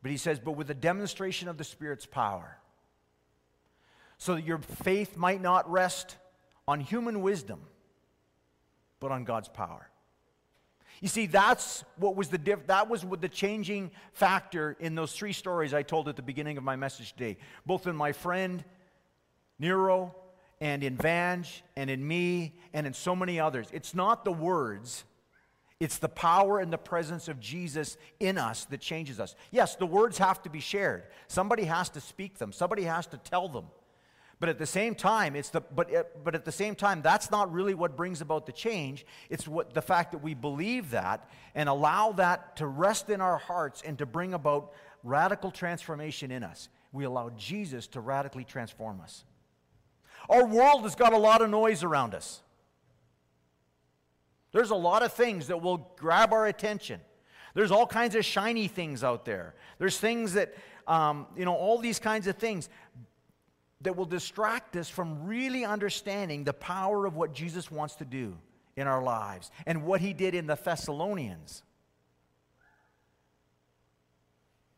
But 0.00 0.12
he 0.12 0.16
says, 0.16 0.38
but 0.38 0.52
with 0.52 0.70
a 0.70 0.74
demonstration 0.74 1.48
of 1.48 1.58
the 1.58 1.64
Spirit's 1.64 2.06
power 2.06 2.58
so 4.24 4.36
that 4.36 4.46
your 4.46 4.56
faith 4.56 5.18
might 5.18 5.42
not 5.42 5.70
rest 5.70 6.16
on 6.66 6.80
human 6.80 7.20
wisdom, 7.20 7.60
but 8.98 9.12
on 9.12 9.24
God's 9.24 9.50
power. 9.50 9.90
You 11.02 11.08
see, 11.08 11.26
that's 11.26 11.84
what 11.98 12.16
was 12.16 12.30
the 12.30 12.38
diff- 12.38 12.66
that 12.68 12.88
was 12.88 13.04
the 13.20 13.28
changing 13.28 13.90
factor 14.14 14.78
in 14.80 14.94
those 14.94 15.12
three 15.12 15.34
stories 15.34 15.74
I 15.74 15.82
told 15.82 16.08
at 16.08 16.16
the 16.16 16.22
beginning 16.22 16.56
of 16.56 16.64
my 16.64 16.74
message 16.74 17.12
today, 17.12 17.36
both 17.66 17.86
in 17.86 17.94
my 17.94 18.12
friend 18.12 18.64
Nero 19.58 20.14
and 20.58 20.82
in 20.82 20.96
Vange 20.96 21.62
and 21.76 21.90
in 21.90 22.08
me 22.08 22.54
and 22.72 22.86
in 22.86 22.94
so 22.94 23.14
many 23.14 23.38
others. 23.38 23.68
It's 23.74 23.94
not 23.94 24.24
the 24.24 24.32
words, 24.32 25.04
it's 25.80 25.98
the 25.98 26.08
power 26.08 26.60
and 26.60 26.72
the 26.72 26.78
presence 26.78 27.28
of 27.28 27.40
Jesus 27.40 27.98
in 28.20 28.38
us 28.38 28.64
that 28.70 28.80
changes 28.80 29.20
us. 29.20 29.34
Yes, 29.50 29.76
the 29.76 29.84
words 29.84 30.16
have 30.16 30.42
to 30.44 30.48
be 30.48 30.60
shared. 30.60 31.02
Somebody 31.28 31.64
has 31.64 31.90
to 31.90 32.00
speak 32.00 32.38
them. 32.38 32.52
Somebody 32.54 32.84
has 32.84 33.06
to 33.08 33.18
tell 33.18 33.48
them. 33.50 33.66
But 34.40 34.48
at 34.48 34.58
the 34.58 34.66
same 34.66 34.94
time, 34.94 35.36
it's 35.36 35.50
the, 35.50 35.60
but, 35.60 36.24
but 36.24 36.34
at 36.34 36.44
the 36.44 36.52
same 36.52 36.74
time, 36.74 37.02
that's 37.02 37.30
not 37.30 37.52
really 37.52 37.74
what 37.74 37.96
brings 37.96 38.20
about 38.20 38.46
the 38.46 38.52
change. 38.52 39.06
It's 39.30 39.46
what, 39.46 39.74
the 39.74 39.82
fact 39.82 40.12
that 40.12 40.18
we 40.18 40.34
believe 40.34 40.90
that 40.90 41.28
and 41.54 41.68
allow 41.68 42.12
that 42.12 42.56
to 42.56 42.66
rest 42.66 43.10
in 43.10 43.20
our 43.20 43.38
hearts 43.38 43.82
and 43.82 43.96
to 43.98 44.06
bring 44.06 44.34
about 44.34 44.72
radical 45.02 45.50
transformation 45.50 46.30
in 46.30 46.42
us. 46.42 46.68
We 46.92 47.04
allow 47.04 47.30
Jesus 47.30 47.86
to 47.88 48.00
radically 48.00 48.44
transform 48.44 49.00
us. 49.00 49.24
Our 50.28 50.46
world 50.46 50.82
has 50.82 50.94
got 50.94 51.12
a 51.12 51.18
lot 51.18 51.42
of 51.42 51.50
noise 51.50 51.82
around 51.82 52.14
us. 52.14 52.40
There's 54.52 54.70
a 54.70 54.76
lot 54.76 55.02
of 55.02 55.12
things 55.12 55.48
that 55.48 55.60
will 55.60 55.90
grab 55.96 56.32
our 56.32 56.46
attention. 56.46 57.00
There's 57.54 57.70
all 57.70 57.86
kinds 57.86 58.14
of 58.14 58.24
shiny 58.24 58.68
things 58.68 59.04
out 59.04 59.24
there. 59.24 59.54
There's 59.78 59.98
things 59.98 60.34
that, 60.34 60.54
um, 60.86 61.26
you 61.36 61.44
know, 61.44 61.54
all 61.54 61.78
these 61.78 61.98
kinds 61.98 62.26
of 62.26 62.36
things 62.36 62.68
that 63.84 63.96
will 63.96 64.06
distract 64.06 64.76
us 64.76 64.88
from 64.88 65.26
really 65.26 65.64
understanding 65.64 66.44
the 66.44 66.52
power 66.52 67.06
of 67.06 67.16
what 67.16 67.32
Jesus 67.32 67.70
wants 67.70 67.96
to 67.96 68.04
do 68.04 68.36
in 68.76 68.86
our 68.86 69.02
lives 69.02 69.50
and 69.66 69.84
what 69.84 70.00
he 70.00 70.12
did 70.12 70.34
in 70.34 70.46
the 70.46 70.56
Thessalonians. 70.56 71.62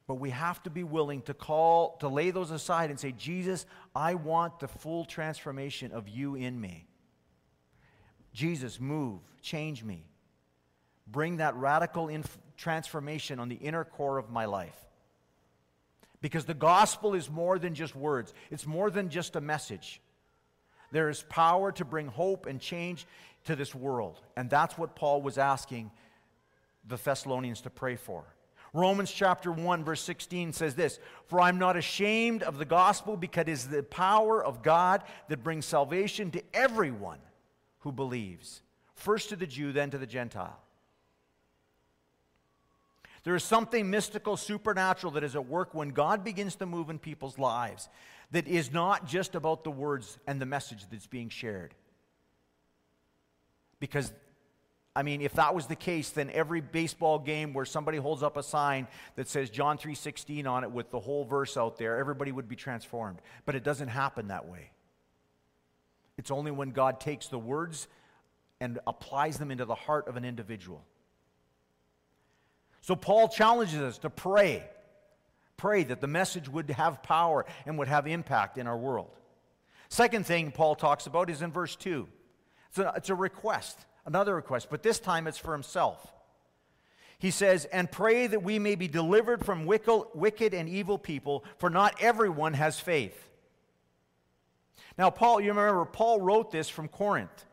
But 0.07 0.17
we 0.17 0.31
have 0.31 0.63
to 0.65 0.71
be 0.71 0.85
willing 0.85 1.23
to 1.23 1.35
call, 1.35 1.97
to 1.99 2.09
lay 2.09 2.31
those 2.31 2.51
aside 2.51 2.91
and 2.91 3.01
say, 3.01 3.13
Jesus, 3.13 3.67
I 3.95 4.15
want 4.15 4.61
the 4.61 4.69
full 4.69 5.05
transformation 5.05 5.91
of 5.93 6.09
you 6.09 6.35
in 6.37 6.61
me. 6.61 6.87
Jesus, 8.33 8.79
move, 8.79 9.21
change 9.41 9.83
me. 9.83 10.05
Bring 11.09 11.39
that 11.39 11.55
radical 11.57 12.09
inf- 12.09 12.39
transformation 12.57 13.41
on 13.41 13.49
the 13.49 13.57
inner 13.57 13.85
core 13.85 14.19
of 14.19 14.31
my 14.31 14.45
life. 14.45 14.77
Because 16.21 16.45
the 16.45 16.55
gospel 16.55 17.15
is 17.15 17.31
more 17.31 17.59
than 17.59 17.75
just 17.75 17.95
words, 17.95 18.33
it's 18.51 18.67
more 18.67 18.91
than 18.91 19.09
just 19.09 19.37
a 19.37 19.41
message. 19.41 20.01
There 20.93 21.09
is 21.09 21.25
power 21.29 21.73
to 21.73 21.85
bring 21.85 22.07
hope 22.07 22.47
and 22.47 22.61
change 22.61 23.07
to 23.45 23.57
this 23.57 23.75
world. 23.75 24.21
And 24.37 24.49
that's 24.49 24.79
what 24.79 24.97
Paul 24.97 25.23
was 25.23 25.39
asking 25.39 25.91
the 26.87 26.97
Thessalonians 26.97 27.63
to 27.63 27.71
pray 27.71 27.97
for. 27.97 28.25
Romans 28.73 29.11
chapter 29.11 29.51
1, 29.51 29.85
verse 29.85 30.03
16 30.03 30.53
says 30.53 30.75
this 30.75 30.99
For 31.27 31.41
I'm 31.41 31.59
not 31.59 31.77
ashamed 31.77 32.43
of 32.43 32.59
the 32.59 32.65
gospel 32.65 33.17
because 33.17 33.43
it 33.43 33.49
is 33.49 33.69
the 33.69 33.83
power 33.83 34.45
of 34.45 34.63
God 34.63 35.03
that 35.29 35.43
brings 35.43 35.67
salvation 35.67 36.31
to 36.33 36.43
everyone 36.53 37.19
who 37.81 37.93
believes, 37.93 38.63
first 38.95 39.31
to 39.31 39.37
the 39.37 39.47
Jew, 39.47 39.73
then 39.73 39.91
to 39.91 39.99
the 39.99 40.07
Gentile. 40.07 40.61
There 43.27 43.35
is 43.35 43.43
something 43.43 43.91
mystical, 43.91 44.37
supernatural 44.37 45.15
that 45.15 45.25
is 45.25 45.35
at 45.35 45.49
work 45.49 45.75
when 45.75 45.89
God 45.89 46.23
begins 46.23 46.55
to 46.57 46.65
move 46.65 46.91
in 46.91 47.01
people's 47.01 47.41
lives 47.41 47.89
that 48.31 48.47
is 48.47 48.73
not 48.73 49.09
just 49.09 49.35
about 49.35 49.65
the 49.65 49.71
words 49.73 50.17
and 50.29 50.41
the 50.41 50.47
message 50.47 50.85
that's 50.93 51.09
being 51.09 51.29
shared. 51.29 51.75
Because, 53.81 54.13
I 54.95 55.03
mean, 55.03 55.23
if 55.23 55.33
that 55.33 55.57
was 55.57 55.67
the 55.67 55.75
case, 55.75 56.11
then 56.11 56.31
every 56.31 56.61
baseball 56.61 57.19
game 57.19 57.53
where 57.53 57.65
somebody 57.65 57.99
holds 57.99 58.23
up 58.23 58.37
a 58.37 58.45
sign 58.45 58.87
that 59.17 59.27
says 59.27 59.51
John 59.51 59.77
3.16 59.77 60.49
on 60.49 60.63
it 60.63 60.71
with 60.71 60.93
the 60.93 61.01
whole 61.01 61.25
verse 61.25 61.57
out 61.57 61.79
there, 61.79 61.99
everybody 61.99 62.31
would 62.31 62.49
be 62.49 62.55
transformed. 62.55 63.19
But 63.45 63.57
it 63.57 63.65
doesn't 63.65 63.89
happen 63.89 64.29
that 64.29 64.47
way. 64.47 64.71
It's 66.17 66.31
only 66.31 66.53
when 66.53 66.71
God 66.71 67.01
takes 67.01 67.27
the 67.27 67.41
words 67.41 67.89
and 68.61 68.79
applies 68.87 69.37
them 69.37 69.51
into 69.51 69.65
the 69.65 69.75
heart 69.75 70.07
of 70.07 70.17
an 70.17 70.25
individual. 70.25 70.85
So 72.87 72.95
Paul 72.95 73.27
challenges 73.29 73.81
us 73.81 73.99
to 73.99 74.11
pray. 74.11 74.63
Pray 75.57 75.83
that 75.83 76.01
the 76.01 76.07
message 76.07 76.49
would 76.49 76.71
have 76.71 77.03
power 77.03 77.45
and 77.67 77.77
would 77.79 77.89
have 77.89 78.07
impact 78.07 78.59
in 78.59 78.69
our 78.69 78.77
world. 78.77 79.11
Second 79.89 80.25
thing 80.25 80.53
Paul 80.53 80.77
talks 80.77 81.09
about 81.09 81.29
is 81.29 81.43
in 81.43 81.51
verse 81.51 81.75
2. 81.75 82.07
It's 82.69 82.79
a, 82.79 82.93
it's 82.95 83.11
a 83.11 83.17
request, 83.17 83.77
another 84.05 84.37
request, 84.37 84.69
but 84.71 84.85
this 84.85 85.01
time 85.01 85.27
it's 85.27 85.37
for 85.37 85.51
himself. 85.51 86.13
He 87.19 87.33
says, 87.33 87.65
And 87.65 87.91
pray 87.91 88.29
that 88.29 88.45
we 88.45 88.61
may 88.61 88.77
be 88.77 88.87
delivered 88.87 89.45
from 89.45 89.67
wicked 89.67 90.55
and 90.55 90.69
evil 90.69 90.97
people, 90.97 91.45
for 91.59 91.69
not 91.69 92.01
everyone 92.01 92.53
has 92.53 92.79
faith. 92.79 93.21
Now, 94.97 95.11
Paul, 95.11 95.41
you 95.41 95.49
remember, 95.49 95.85
Paul 95.87 96.21
wrote 96.21 96.53
this 96.53 96.69
from 96.69 96.87
Corinth. 96.87 97.47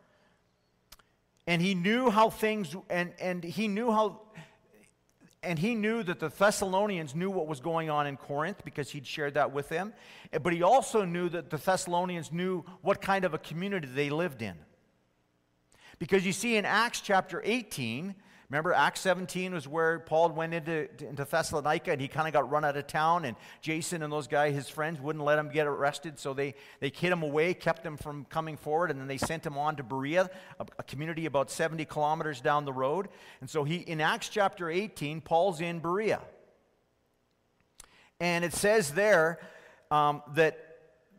And 1.48 1.60
he 1.60 1.74
knew 1.74 2.12
how 2.12 2.30
things, 2.30 2.76
and, 2.88 3.14
and 3.20 3.44
he 3.44 3.68
knew 3.68 3.92
how, 3.92 4.22
and 5.44 5.60
he 5.60 5.76
knew 5.76 6.04
that 6.04 6.20
the 6.20 6.30
Thessalonians 6.30 7.14
knew 7.14 7.30
what 7.30 7.48
was 7.48 7.60
going 7.60 7.90
on 7.90 8.08
in 8.08 8.18
Corinth 8.18 8.64
because 8.64 8.90
he'd 8.90 9.06
shared 9.06 9.34
that 9.36 9.52
with 9.52 9.70
them. 9.70 9.94
But 10.42 10.54
he 10.54 10.64
also 10.64 11.06
knew 11.06 11.30
that 11.30 11.50
the 11.50 11.58
Thessalonians 11.58 12.32
knew 12.32 12.64
what 12.82 13.02
kind 13.02 13.26
of 13.26 13.34
a 13.34 13.38
community 13.38 13.88
they 13.88 14.10
lived 14.10 14.42
in. 14.42 14.56
Because 16.00 16.26
you 16.26 16.34
see, 16.34 16.58
in 16.58 16.66
Acts 16.66 17.02
chapter 17.02 17.42
18, 17.46 18.16
Remember, 18.54 18.72
Acts 18.72 19.00
17 19.00 19.52
was 19.52 19.68
where 19.68 19.98
Paul 19.98 20.30
went 20.30 20.54
into, 20.54 20.88
into 21.04 21.26
Thessalonica 21.26 21.92
and 21.92 22.00
he 22.00 22.08
kind 22.08 22.28
of 22.28 22.34
got 22.34 22.52
run 22.52 22.64
out 22.64 22.78
of 22.78 22.86
town. 22.86 23.26
And 23.26 23.36
Jason 23.62 24.04
and 24.04 24.14
those 24.14 24.28
guys, 24.28 24.54
his 24.54 24.70
friends, 24.70 25.02
wouldn't 25.02 25.26
let 25.26 25.40
him 25.40 25.50
get 25.50 25.66
arrested. 25.66 26.20
So 26.20 26.36
they, 26.36 26.54
they 26.80 26.90
hid 26.90 27.12
him 27.12 27.24
away, 27.24 27.56
kept 27.56 27.84
him 27.84 27.98
from 27.98 28.26
coming 28.26 28.56
forward. 28.56 28.92
And 28.92 29.00
then 29.00 29.08
they 29.08 29.18
sent 29.18 29.44
him 29.44 29.58
on 29.58 29.78
to 29.78 29.84
Berea, 29.84 30.30
a, 30.60 30.68
a 30.78 30.84
community 30.84 31.26
about 31.26 31.50
70 31.50 31.86
kilometers 31.86 32.42
down 32.42 32.64
the 32.64 32.74
road. 32.74 33.10
And 33.42 33.50
so 33.50 33.64
he, 33.64 33.78
in 33.78 34.00
Acts 34.00 34.30
chapter 34.30 34.70
18, 34.70 35.22
Paul's 35.22 35.60
in 35.60 35.80
Berea. 35.80 36.22
And 38.20 38.46
it 38.46 38.54
says 38.54 38.92
there 38.92 39.40
um, 39.90 40.22
that 40.36 40.60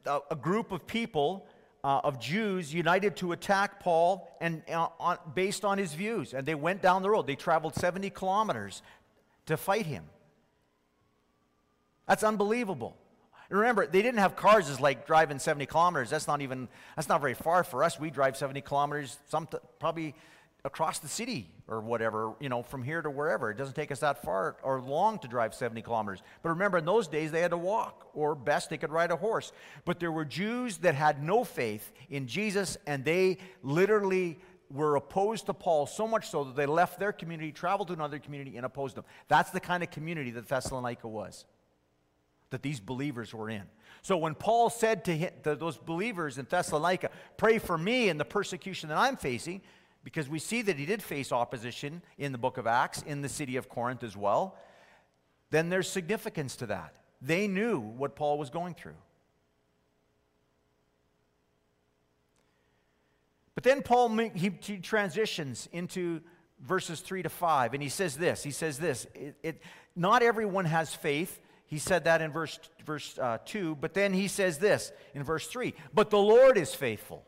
a, 0.06 0.20
a 0.30 0.36
group 0.36 0.70
of 0.70 0.86
people 0.86 1.48
uh, 1.84 2.00
of 2.02 2.18
Jews 2.18 2.72
united 2.72 3.14
to 3.16 3.32
attack 3.32 3.78
Paul 3.78 4.26
and 4.40 4.62
uh, 4.72 4.88
on, 4.98 5.18
based 5.34 5.66
on 5.66 5.76
his 5.76 5.92
views. 5.92 6.32
And 6.32 6.46
they 6.46 6.54
went 6.54 6.80
down 6.80 7.02
the 7.02 7.10
road. 7.10 7.26
They 7.26 7.36
traveled 7.36 7.74
70 7.74 8.08
kilometers 8.10 8.82
to 9.46 9.58
fight 9.58 9.84
him. 9.84 10.04
That's 12.08 12.24
unbelievable. 12.24 12.96
Remember, 13.50 13.86
they 13.86 14.00
didn't 14.00 14.18
have 14.18 14.34
cars 14.34 14.70
as 14.70 14.80
like 14.80 15.06
driving 15.06 15.38
70 15.38 15.66
kilometers. 15.66 16.08
That's 16.08 16.26
not 16.26 16.40
even, 16.40 16.68
that's 16.96 17.08
not 17.08 17.20
very 17.20 17.34
far 17.34 17.62
for 17.62 17.84
us. 17.84 18.00
We 18.00 18.10
drive 18.10 18.38
70 18.38 18.62
kilometers, 18.62 19.18
some 19.28 19.46
probably 19.78 20.14
across 20.64 20.98
the 20.98 21.08
city 21.08 21.50
or 21.68 21.80
whatever, 21.80 22.32
you 22.40 22.48
know, 22.48 22.62
from 22.62 22.82
here 22.82 23.02
to 23.02 23.10
wherever. 23.10 23.50
It 23.50 23.58
doesn't 23.58 23.74
take 23.74 23.92
us 23.92 24.00
that 24.00 24.22
far 24.22 24.56
or 24.62 24.80
long 24.80 25.18
to 25.18 25.28
drive 25.28 25.54
70 25.54 25.82
kilometers. 25.82 26.22
But 26.42 26.50
remember, 26.50 26.78
in 26.78 26.86
those 26.86 27.06
days, 27.06 27.30
they 27.30 27.40
had 27.40 27.50
to 27.50 27.58
walk, 27.58 28.08
or 28.14 28.34
best, 28.34 28.70
they 28.70 28.78
could 28.78 28.90
ride 28.90 29.10
a 29.10 29.16
horse. 29.16 29.52
But 29.84 30.00
there 30.00 30.10
were 30.10 30.24
Jews 30.24 30.78
that 30.78 30.94
had 30.94 31.22
no 31.22 31.44
faith 31.44 31.92
in 32.08 32.26
Jesus, 32.26 32.78
and 32.86 33.04
they 33.04 33.38
literally 33.62 34.38
were 34.70 34.96
opposed 34.96 35.46
to 35.46 35.54
Paul 35.54 35.86
so 35.86 36.08
much 36.08 36.30
so 36.30 36.44
that 36.44 36.56
they 36.56 36.66
left 36.66 36.98
their 36.98 37.12
community, 37.12 37.52
traveled 37.52 37.88
to 37.88 37.94
another 37.94 38.18
community, 38.18 38.56
and 38.56 38.64
opposed 38.64 38.96
them. 38.96 39.04
That's 39.28 39.50
the 39.50 39.60
kind 39.60 39.82
of 39.82 39.90
community 39.90 40.30
that 40.30 40.48
Thessalonica 40.48 41.06
was, 41.06 41.44
that 42.48 42.62
these 42.62 42.80
believers 42.80 43.34
were 43.34 43.50
in. 43.50 43.64
So 44.00 44.16
when 44.16 44.34
Paul 44.34 44.70
said 44.70 45.04
to, 45.04 45.16
him, 45.16 45.30
to 45.44 45.56
those 45.56 45.76
believers 45.76 46.38
in 46.38 46.46
Thessalonica, 46.48 47.10
pray 47.36 47.58
for 47.58 47.76
me 47.76 48.08
and 48.08 48.18
the 48.18 48.24
persecution 48.24 48.88
that 48.88 48.98
I'm 48.98 49.16
facing, 49.16 49.60
because 50.04 50.28
we 50.28 50.38
see 50.38 50.62
that 50.62 50.76
he 50.76 50.84
did 50.84 51.02
face 51.02 51.32
opposition 51.32 52.02
in 52.18 52.30
the 52.30 52.38
book 52.38 52.58
of 52.58 52.66
Acts, 52.66 53.02
in 53.02 53.22
the 53.22 53.28
city 53.28 53.56
of 53.56 53.68
Corinth 53.70 54.04
as 54.04 54.16
well, 54.16 54.56
then 55.50 55.70
there's 55.70 55.88
significance 55.88 56.56
to 56.56 56.66
that. 56.66 56.94
They 57.22 57.48
knew 57.48 57.80
what 57.80 58.14
Paul 58.14 58.38
was 58.38 58.50
going 58.50 58.74
through. 58.74 58.96
But 63.54 63.64
then 63.64 63.82
Paul 63.82 64.10
he, 64.34 64.50
transitions 64.50 65.68
into 65.72 66.20
verses 66.60 67.00
3 67.00 67.22
to 67.22 67.28
5, 67.28 67.72
and 67.72 67.82
he 67.82 67.88
says 67.88 68.16
this. 68.16 68.42
He 68.42 68.50
says 68.50 68.78
this 68.78 69.06
it, 69.14 69.36
it, 69.42 69.62
Not 69.96 70.22
everyone 70.22 70.66
has 70.66 70.94
faith. 70.94 71.40
He 71.66 71.78
said 71.78 72.04
that 72.04 72.20
in 72.20 72.30
verse, 72.30 72.58
verse 72.84 73.18
uh, 73.18 73.38
2, 73.46 73.76
but 73.76 73.94
then 73.94 74.12
he 74.12 74.28
says 74.28 74.58
this 74.58 74.92
in 75.14 75.24
verse 75.24 75.46
3 75.46 75.72
But 75.94 76.10
the 76.10 76.18
Lord 76.18 76.58
is 76.58 76.74
faithful 76.74 77.24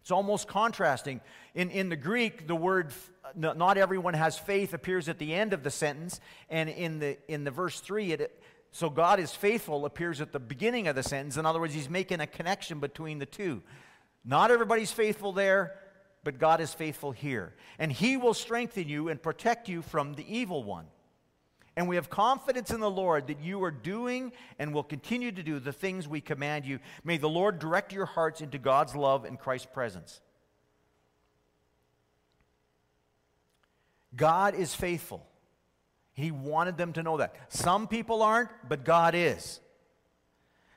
it's 0.00 0.10
almost 0.10 0.48
contrasting. 0.48 1.20
In, 1.54 1.70
in 1.70 1.88
the 1.88 1.96
Greek, 1.96 2.46
the 2.46 2.56
word 2.56 2.92
not 3.36 3.78
everyone 3.78 4.14
has 4.14 4.38
faith 4.38 4.74
appears 4.74 5.08
at 5.08 5.18
the 5.18 5.34
end 5.34 5.52
of 5.52 5.62
the 5.62 5.70
sentence, 5.70 6.20
and 6.48 6.68
in 6.68 6.98
the, 6.98 7.18
in 7.28 7.44
the 7.44 7.50
verse 7.50 7.80
3, 7.80 8.12
it, 8.12 8.42
so 8.72 8.88
God 8.90 9.20
is 9.20 9.32
faithful 9.32 9.84
appears 9.84 10.20
at 10.20 10.32
the 10.32 10.40
beginning 10.40 10.88
of 10.88 10.96
the 10.96 11.02
sentence. 11.02 11.36
In 11.36 11.46
other 11.46 11.60
words, 11.60 11.74
he's 11.74 11.90
making 11.90 12.20
a 12.20 12.26
connection 12.26 12.80
between 12.80 13.18
the 13.18 13.26
two. 13.26 13.62
Not 14.24 14.50
everybody's 14.50 14.92
faithful 14.92 15.32
there, 15.32 15.76
but 16.24 16.38
God 16.38 16.60
is 16.60 16.72
faithful 16.72 17.12
here. 17.12 17.54
And 17.78 17.90
he 17.90 18.16
will 18.16 18.34
strengthen 18.34 18.88
you 18.88 19.08
and 19.08 19.20
protect 19.20 19.68
you 19.68 19.82
from 19.82 20.14
the 20.14 20.38
evil 20.38 20.62
one. 20.62 20.86
And 21.76 21.88
we 21.88 21.96
have 21.96 22.10
confidence 22.10 22.70
in 22.70 22.80
the 22.80 22.90
Lord 22.90 23.28
that 23.28 23.40
you 23.40 23.62
are 23.62 23.70
doing 23.70 24.32
and 24.58 24.74
will 24.74 24.82
continue 24.82 25.32
to 25.32 25.42
do 25.42 25.58
the 25.58 25.72
things 25.72 26.08
we 26.08 26.20
command 26.20 26.66
you. 26.66 26.80
May 27.04 27.16
the 27.16 27.28
Lord 27.28 27.58
direct 27.58 27.92
your 27.92 28.06
hearts 28.06 28.40
into 28.40 28.58
God's 28.58 28.96
love 28.96 29.24
and 29.24 29.38
Christ's 29.38 29.68
presence. 29.72 30.20
God 34.16 34.54
is 34.54 34.74
faithful. 34.74 35.24
He 36.12 36.30
wanted 36.30 36.76
them 36.76 36.92
to 36.94 37.02
know 37.02 37.18
that. 37.18 37.34
Some 37.48 37.86
people 37.86 38.22
aren't, 38.22 38.50
but 38.68 38.84
God 38.84 39.14
is. 39.14 39.60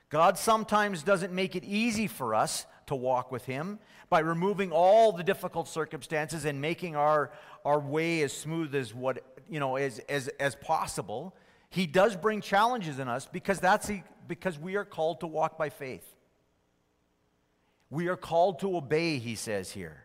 God 0.08 0.38
sometimes 0.38 1.02
doesn't 1.02 1.32
make 1.32 1.56
it 1.56 1.64
easy 1.64 2.06
for 2.06 2.34
us 2.34 2.66
to 2.86 2.94
walk 2.94 3.32
with 3.32 3.44
Him 3.46 3.78
by 4.08 4.20
removing 4.20 4.70
all 4.70 5.12
the 5.12 5.24
difficult 5.24 5.66
circumstances 5.66 6.44
and 6.44 6.60
making 6.60 6.94
our, 6.94 7.32
our 7.64 7.80
way 7.80 8.22
as 8.22 8.32
smooth 8.32 8.74
as 8.74 8.94
what 8.94 9.33
you 9.48 9.60
know, 9.60 9.76
as, 9.76 9.98
as, 10.08 10.28
as 10.40 10.54
possible. 10.54 11.34
He 11.70 11.86
does 11.86 12.16
bring 12.16 12.40
challenges 12.40 12.98
in 12.98 13.08
us 13.08 13.28
because, 13.30 13.60
that's 13.60 13.86
the, 13.86 14.02
because 14.28 14.58
we 14.58 14.76
are 14.76 14.84
called 14.84 15.20
to 15.20 15.26
walk 15.26 15.58
by 15.58 15.70
faith. 15.70 16.06
We 17.90 18.08
are 18.08 18.16
called 18.16 18.60
to 18.60 18.76
obey, 18.76 19.18
he 19.18 19.34
says 19.34 19.70
here. 19.70 20.04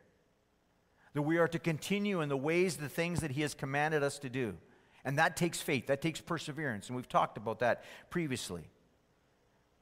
That 1.13 1.22
we 1.24 1.38
are 1.38 1.48
to 1.48 1.60
continue 1.60 2.22
in 2.22 2.29
the 2.29 2.38
ways, 2.38 2.77
the 2.77 2.89
things 2.89 3.22
that 3.22 3.31
he 3.31 3.41
has 3.41 3.53
commanded 3.53 4.03
us 4.03 4.19
to 4.19 4.29
do. 4.29 4.58
And 5.05 5.17
that 5.17 5.38
takes 5.38 5.62
faith, 5.62 5.88
that 5.88 6.01
takes 6.01 6.22
perseverance. 6.22 6.88
And 6.88 6.96
we've 6.96 7.08
talked 7.08 7.38
about 7.38 7.60
that 7.60 7.84
previously. 8.10 8.69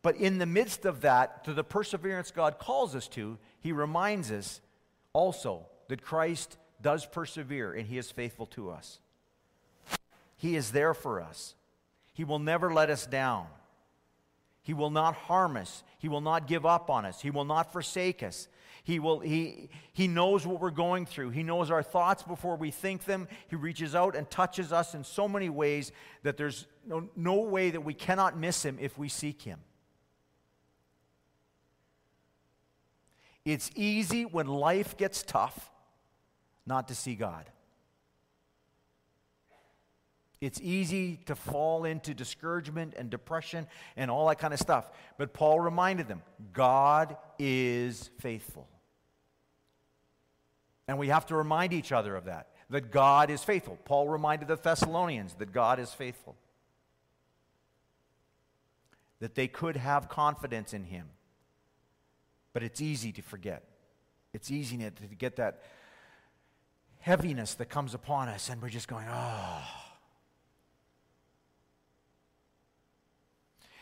But 0.02 0.16
in 0.16 0.38
the 0.38 0.46
midst 0.46 0.86
of 0.86 1.02
that, 1.02 1.44
to 1.46 1.54
the 1.54 1.64
perseverance 1.64 2.32
God 2.32 2.60
calls 2.60 2.96
us 2.96 3.08
to, 3.10 3.38
he 3.60 3.72
reminds 3.72 4.32
us 4.32 4.62
also 5.12 5.66
that 5.90 6.02
Christ 6.02 6.58
does 6.82 7.06
persevere 7.06 7.74
and 7.74 7.88
he 7.88 7.98
is 7.98 8.12
faithful 8.12 8.46
to 8.48 8.70
us. 8.70 9.00
He 10.38 10.56
is 10.56 10.72
there 10.72 10.94
for 10.94 11.22
us. 11.22 11.56
He 12.14 12.24
will 12.24 12.40
never 12.40 12.74
let 12.74 12.90
us 12.90 13.06
down. 13.06 13.48
He 14.62 14.74
will 14.74 14.90
not 14.90 15.16
harm 15.16 15.58
us. 15.58 15.84
He 15.98 16.08
will 16.08 16.22
not 16.22 16.48
give 16.48 16.66
up 16.66 16.90
on 16.90 17.06
us. 17.06 17.22
He 17.22 17.32
will 17.32 17.46
not 17.46 17.72
forsake 17.72 18.24
us. 18.24 18.48
He, 18.84 19.00
will, 19.00 19.20
he, 19.20 19.70
he 19.92 20.08
knows 20.08 20.48
what 20.48 20.62
we're 20.62 20.72
going 20.72 21.06
through. 21.06 21.32
He 21.32 21.44
knows 21.44 21.70
our 21.72 21.84
thoughts 21.84 22.24
before 22.24 22.56
we 22.56 22.72
think 22.72 23.04
them. 23.04 23.28
He 23.50 23.56
reaches 23.56 23.96
out 23.96 24.16
and 24.16 24.30
touches 24.30 24.72
us 24.72 24.94
in 24.94 25.04
so 25.04 25.28
many 25.28 25.50
ways 25.50 25.92
that 26.24 26.38
there's 26.38 26.68
no, 26.86 27.10
no 27.16 27.42
way 27.42 27.72
that 27.72 27.82
we 27.82 27.94
cannot 27.94 28.38
miss 28.38 28.64
Him 28.64 28.78
if 28.80 28.98
we 28.98 29.10
seek 29.10 29.42
Him. 29.42 29.60
It's 33.44 33.72
easy 33.76 34.26
when 34.26 34.48
life 34.48 34.98
gets 34.98 35.24
tough 35.24 35.72
not 36.66 36.88
to 36.90 36.96
see 36.96 37.16
God. 37.16 37.46
It's 40.40 40.62
easy 40.62 41.18
to 41.26 41.36
fall 41.36 41.84
into 41.84 42.14
discouragement 42.14 42.94
and 42.96 43.10
depression 43.10 43.68
and 43.96 44.12
all 44.12 44.28
that 44.28 44.38
kind 44.38 44.54
of 44.54 44.60
stuff. 44.60 44.90
But 45.18 45.34
Paul 45.34 45.60
reminded 45.60 46.08
them 46.08 46.22
God 46.54 47.18
is 47.40 48.12
faithful. 48.20 48.68
And 50.88 51.00
we 51.00 51.08
have 51.08 51.26
to 51.28 51.36
remind 51.36 51.74
each 51.74 51.92
other 51.92 52.16
of 52.16 52.26
that, 52.26 52.50
that 52.70 52.92
God 52.92 53.30
is 53.30 53.44
faithful. 53.44 53.78
Paul 53.84 54.08
reminded 54.08 54.48
the 54.48 54.56
Thessalonians 54.56 55.34
that 55.36 55.52
God 55.52 55.80
is 55.80 55.92
faithful, 55.94 56.36
that 59.20 59.36
they 59.36 59.48
could 59.48 59.76
have 59.76 60.08
confidence 60.08 60.74
in 60.74 60.84
him. 60.84 61.08
But 62.54 62.64
it's 62.64 62.80
easy 62.80 63.12
to 63.14 63.22
forget. 63.22 63.64
It's 64.34 64.52
easy 64.52 64.78
to 64.78 64.92
get 65.18 65.38
that 65.38 65.64
heaviness 67.00 67.56
that 67.56 67.70
comes 67.70 67.94
upon 67.94 68.30
us, 68.30 68.50
and 68.50 68.62
we're 68.62 68.70
just 68.70 68.88
going, 68.88 69.08
oh. 69.10 69.64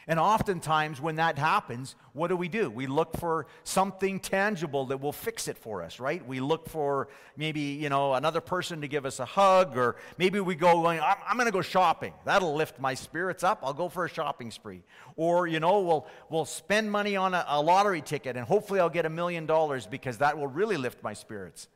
And 0.08 0.20
oftentimes, 0.20 1.02
when 1.02 1.16
that 1.16 1.40
happens, 1.40 1.96
what 2.14 2.28
do 2.28 2.38
we 2.38 2.48
do? 2.48 2.70
We 2.70 2.86
look 2.86 3.18
for 3.18 3.48
something 3.64 4.20
tangible 4.20 4.86
that 4.88 5.02
will 5.02 5.12
fix 5.12 5.48
it 5.48 5.58
for 5.58 5.82
us, 5.82 6.00
right? 6.00 6.26
We 6.26 6.40
look 6.40 6.70
for 6.70 7.08
maybe, 7.36 7.62
you 7.62 7.90
know, 7.90 8.14
another 8.14 8.40
person 8.40 8.82
to 8.82 8.88
give 8.88 9.08
us 9.08 9.20
a 9.20 9.26
hug, 9.26 9.76
or 9.76 9.96
maybe 10.20 10.40
we 10.40 10.54
go, 10.54 10.86
I'm, 10.86 11.02
I'm 11.28 11.38
going 11.38 11.48
to 11.48 11.52
go 11.52 11.62
shopping. 11.62 12.14
That'll 12.24 12.54
lift 12.54 12.80
my 12.80 12.94
spirits 12.94 13.44
up. 13.44 13.62
I'll 13.64 13.74
go 13.74 13.90
for 13.90 14.06
a 14.06 14.10
shopping 14.10 14.52
spree. 14.52 14.84
Or, 15.16 15.48
you 15.48 15.60
know, 15.60 15.82
we'll, 15.82 16.08
we'll 16.30 16.46
spend 16.46 16.92
money 16.92 17.16
on 17.16 17.34
a, 17.34 17.44
a 17.48 17.60
lottery 17.60 18.02
ticket, 18.02 18.38
and 18.38 18.46
hopefully 18.46 18.80
I'll 18.80 18.90
get 18.90 19.08
a 19.08 19.10
million 19.10 19.48
dollars 19.48 19.88
because 19.88 20.20
that 20.20 20.38
will 20.38 20.48
really 20.48 20.78
lift 20.78 21.02
my 21.02 21.14
spirits. 21.14 21.68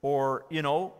Or, 0.00 0.46
you 0.48 0.62
know, 0.62 0.94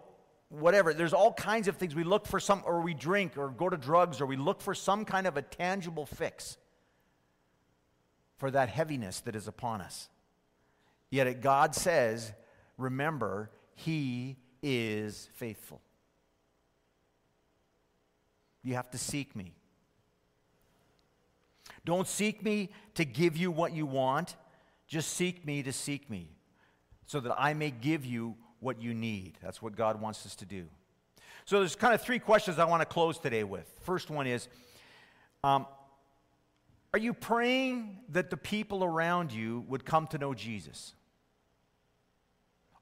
whatever. 0.61 0.95
There's 0.95 1.13
all 1.13 1.33
kinds 1.33 1.69
of 1.69 1.77
things. 1.77 1.95
We 1.95 2.05
look 2.05 2.27
for 2.27 2.41
some, 2.41 2.63
or 2.65 2.81
we 2.81 2.95
drink, 2.95 3.37
or 3.37 3.49
go 3.49 3.69
to 3.69 3.77
drugs, 3.77 4.21
or 4.21 4.27
we 4.27 4.37
look 4.37 4.61
for 4.61 4.75
some 4.75 5.05
kind 5.05 5.27
of 5.27 5.37
a 5.37 5.43
tangible 5.43 6.07
fix 6.07 6.57
for 8.39 8.51
that 8.51 8.69
heaviness 8.69 9.21
that 9.21 9.37
is 9.37 9.49
upon 9.49 9.81
us. 9.81 10.09
Yet 11.11 11.41
God 11.41 11.75
says, 11.75 12.33
remember, 12.77 13.51
He 13.75 14.37
is 14.63 15.29
faithful. 15.35 15.81
You 18.63 18.75
have 18.75 18.91
to 18.91 18.99
seek 18.99 19.37
me. 19.37 19.53
Don't 21.85 22.09
seek 22.09 22.43
me 22.43 22.71
to 22.95 23.05
give 23.05 23.37
you 23.37 23.51
what 23.51 23.73
you 23.73 23.87
want. 23.87 24.37
Just 24.87 25.11
seek 25.13 25.47
me 25.47 25.63
to 25.63 25.73
seek 25.73 26.09
me 26.09 26.31
so 27.07 27.21
that 27.21 27.35
I 27.39 27.53
may 27.55 27.71
give 27.71 28.07
you 28.07 28.37
what 28.65 28.83
you 28.83 28.95
need. 28.95 29.35
That's 29.43 29.63
what 29.63 29.77
God 29.77 30.01
wants 30.01 30.25
us 30.27 30.35
to 30.37 30.47
do. 30.47 30.67
So 31.45 31.59
there's 31.59 31.77
kind 31.77 31.95
of 31.95 32.01
three 32.01 32.19
questions 32.19 32.59
I 32.59 32.65
want 32.65 32.81
to 32.81 32.87
close 32.87 33.19
today 33.19 33.45
with. 33.45 33.71
First 33.83 34.11
one 34.11 34.27
is 34.27 34.49
um, 35.45 35.67
Are 36.93 36.99
you 36.99 37.13
praying 37.13 37.99
that 38.09 38.31
the 38.31 38.37
people 38.37 38.83
around 38.83 39.31
you 39.31 39.65
would 39.69 39.85
come 39.85 40.07
to 40.09 40.19
know 40.19 40.33
Jesus? 40.33 40.95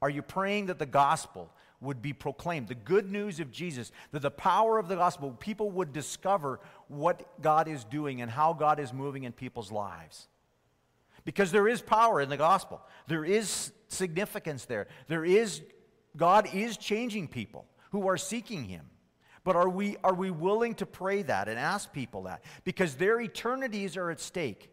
Are 0.00 0.10
you 0.10 0.22
praying 0.22 0.66
that 0.66 0.78
the 0.78 0.86
gospel 0.86 1.52
would 1.80 2.00
be 2.00 2.12
proclaimed, 2.12 2.68
the 2.68 2.74
good 2.76 3.10
news 3.10 3.40
of 3.40 3.50
Jesus, 3.50 3.90
that 4.12 4.22
the 4.22 4.30
power 4.30 4.78
of 4.78 4.86
the 4.86 4.94
gospel, 4.94 5.32
people 5.32 5.70
would 5.72 5.92
discover 5.92 6.60
what 6.86 7.42
God 7.42 7.66
is 7.66 7.82
doing 7.84 8.22
and 8.22 8.30
how 8.30 8.52
God 8.52 8.78
is 8.78 8.92
moving 8.92 9.24
in 9.24 9.32
people's 9.32 9.72
lives? 9.72 10.28
Because 11.24 11.50
there 11.50 11.66
is 11.66 11.80
power 11.80 12.20
in 12.20 12.28
the 12.28 12.36
gospel. 12.36 12.80
There 13.08 13.24
is 13.24 13.72
significance 13.92 14.64
there. 14.64 14.88
There 15.08 15.24
is, 15.24 15.62
God 16.16 16.48
is 16.52 16.76
changing 16.76 17.28
people 17.28 17.66
who 17.90 18.08
are 18.08 18.16
seeking 18.16 18.64
Him. 18.64 18.86
But 19.44 19.56
are 19.56 19.68
we, 19.68 19.96
are 20.04 20.14
we 20.14 20.30
willing 20.30 20.74
to 20.76 20.86
pray 20.86 21.22
that 21.22 21.48
and 21.48 21.58
ask 21.58 21.92
people 21.92 22.24
that? 22.24 22.44
Because 22.64 22.94
their 22.94 23.20
eternities 23.20 23.96
are 23.96 24.10
at 24.10 24.20
stake. 24.20 24.70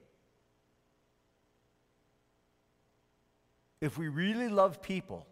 If 3.82 3.98
we 3.98 4.08
really 4.08 4.50
love 4.50 4.82
people, 4.82 5.26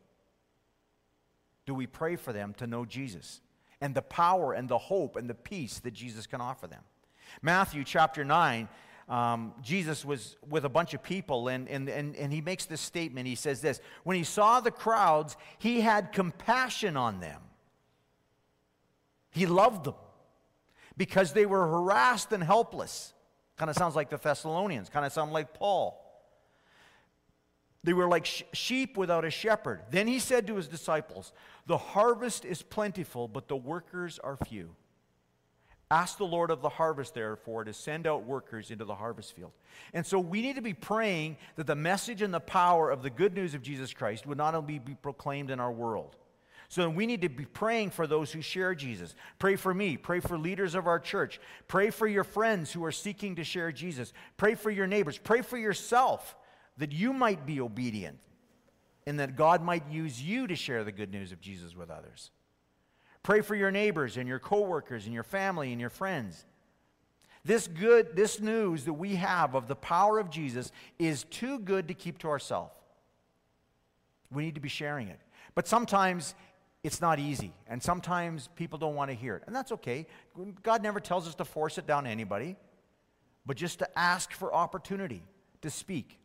do 1.66 1.76
we 1.76 1.86
pray 1.86 2.16
for 2.16 2.34
them 2.34 2.54
to 2.56 2.66
know 2.66 2.86
Jesus 2.86 3.42
and 3.82 3.94
the 3.94 4.02
power 4.02 4.54
and 4.54 4.68
the 4.68 4.78
hope 4.78 5.18
and 5.18 5.30
the 5.30 5.36
peace 5.36 5.80
that 5.80 5.94
Jesus 5.94 6.26
can 6.26 6.42
offer 6.42 6.66
them? 6.66 6.82
Matthew 7.42 7.84
chapter 7.84 8.24
9 8.24 8.70
um, 9.08 9.54
Jesus 9.62 10.04
was 10.04 10.36
with 10.50 10.66
a 10.66 10.70
bunch 10.70 10.94
of 10.94 11.02
people, 11.02 11.48
and, 11.48 11.70
and, 11.70 11.88
and, 11.88 12.16
and 12.16 12.34
he 12.34 12.42
makes 12.42 12.66
this 12.66 12.82
statement. 12.82 13.28
He 13.28 13.36
says 13.36 13.62
this 13.62 13.80
When 14.04 14.18
he 14.18 14.24
saw 14.24 14.60
the 14.60 14.72
crowds, 14.72 15.38
he 15.58 15.82
had 15.82 16.12
compassion 16.12 16.98
on 16.98 17.20
them. 17.20 17.42
He 19.32 19.46
loved 19.46 19.86
them 19.86 19.96
because 20.98 21.32
they 21.32 21.46
were 21.46 21.68
harassed 21.68 22.32
and 22.32 22.44
helpless. 22.44 23.14
Kind 23.56 23.70
of 23.70 23.78
sounds 23.78 23.96
like 23.96 24.10
the 24.10 24.18
Thessalonians, 24.18 24.90
kind 24.90 25.06
of 25.06 25.14
sound 25.14 25.32
like 25.32 25.54
Paul. 25.54 26.04
They 27.84 27.94
were 27.94 28.08
like 28.08 28.26
sh- 28.26 28.44
sheep 28.54 28.98
without 28.98 29.24
a 29.24 29.30
shepherd. 29.30 29.84
Then 29.90 30.08
he 30.08 30.20
said 30.20 30.48
to 30.48 30.56
his 30.56 30.68
disciples, 30.68 31.32
The 31.66 31.78
harvest 31.78 32.44
is 32.44 32.62
plentiful, 32.62 33.30
but 33.30 33.48
the 33.48 33.56
workers 33.56 34.20
are 34.20 34.36
few. 34.36 34.76
Ask 35.90 36.18
the 36.18 36.26
Lord 36.26 36.52
of 36.52 36.62
the 36.62 36.70
harvest, 36.70 37.14
therefore, 37.14 37.64
to 37.64 37.72
send 37.72 38.08
out 38.08 38.26
workers 38.26 38.72
into 38.72 38.84
the 38.84 38.96
harvest 38.96 39.34
field. 39.34 39.52
And 39.94 40.06
so 40.06 40.20
we 40.20 40.42
need 40.42 40.58
to 40.58 40.62
be 40.62 40.74
praying 40.74 41.38
that 41.56 41.66
the 41.68 41.76
message 41.76 42.22
and 42.22 42.34
the 42.34 42.42
power 42.42 42.92
of 42.92 43.04
the 43.04 43.10
good 43.10 43.34
news 43.34 43.54
of 43.54 43.62
Jesus 43.62 43.94
Christ 43.94 44.28
would 44.28 44.38
not 44.38 44.54
only 44.54 44.80
be 44.80 44.96
proclaimed 44.96 45.50
in 45.50 45.62
our 45.62 45.72
world. 45.72 46.18
So 46.70 46.90
we 46.90 47.06
need 47.06 47.22
to 47.22 47.30
be 47.30 47.46
praying 47.46 47.92
for 47.92 48.06
those 48.06 48.32
who 48.34 48.42
share 48.42 48.76
Jesus. 48.76 49.16
Pray 49.40 49.56
for 49.56 49.74
me. 49.74 49.96
Pray 49.96 50.20
for 50.20 50.38
leaders 50.38 50.76
of 50.76 50.88
our 50.88 51.00
church. 51.00 51.40
Pray 51.70 51.90
for 51.90 52.06
your 52.06 52.26
friends 52.26 52.74
who 52.74 52.84
are 52.84 52.92
seeking 52.92 53.38
to 53.38 53.46
share 53.46 53.72
Jesus. 53.72 54.12
Pray 54.36 54.56
for 54.56 54.70
your 54.70 54.88
neighbors. 54.88 55.18
Pray 55.18 55.42
for 55.42 55.58
yourself 55.58 56.36
that 56.78 56.92
you 56.92 57.14
might 57.14 57.46
be 57.46 57.62
obedient 57.62 58.20
and 59.06 59.22
that 59.22 59.38
God 59.38 59.64
might 59.64 59.90
use 59.90 60.22
you 60.22 60.48
to 60.48 60.56
share 60.56 60.84
the 60.84 60.92
good 60.92 61.12
news 61.12 61.32
of 61.32 61.40
Jesus 61.40 61.74
with 61.74 61.90
others. 61.90 62.32
Pray 63.28 63.42
for 63.42 63.56
your 63.56 63.72
neighbors 63.72 64.16
and 64.16 64.26
your 64.26 64.40
coworkers 64.40 65.04
and 65.04 65.14
your 65.14 65.22
family 65.22 65.74
and 65.74 65.82
your 65.82 65.90
friends. 65.90 66.46
This 67.44 67.68
good, 67.68 68.16
this 68.16 68.40
news 68.40 68.86
that 68.86 68.94
we 68.94 69.16
have 69.16 69.54
of 69.54 69.68
the 69.68 69.76
power 69.76 70.18
of 70.18 70.30
Jesus 70.30 70.72
is 70.98 71.26
too 71.26 71.60
good 71.60 71.90
to 71.90 71.94
keep 71.94 72.20
to 72.20 72.30
ourselves. 72.30 72.72
We 74.32 74.46
need 74.46 74.56
to 74.56 74.62
be 74.62 74.70
sharing 74.70 75.10
it. 75.10 75.20
But 75.56 75.68
sometimes 75.68 76.36
it's 76.86 77.02
not 77.02 77.20
easy, 77.20 77.52
and 77.68 77.84
sometimes 77.84 78.48
people 78.56 78.80
don't 78.80 78.96
want 78.96 79.12
to 79.12 79.16
hear 79.16 79.36
it. 79.36 79.44
And 79.46 79.54
that's 79.54 79.74
okay. 79.74 80.08
God 80.64 80.82
never 80.82 81.02
tells 81.02 81.28
us 81.28 81.36
to 81.36 81.44
force 81.44 81.78
it 81.78 81.86
down 81.86 82.08
anybody, 82.08 82.56
but 83.46 83.58
just 83.58 83.80
to 83.80 84.00
ask 84.00 84.32
for 84.32 84.56
opportunity 84.56 85.22
to 85.64 85.70
speak. 85.70 86.18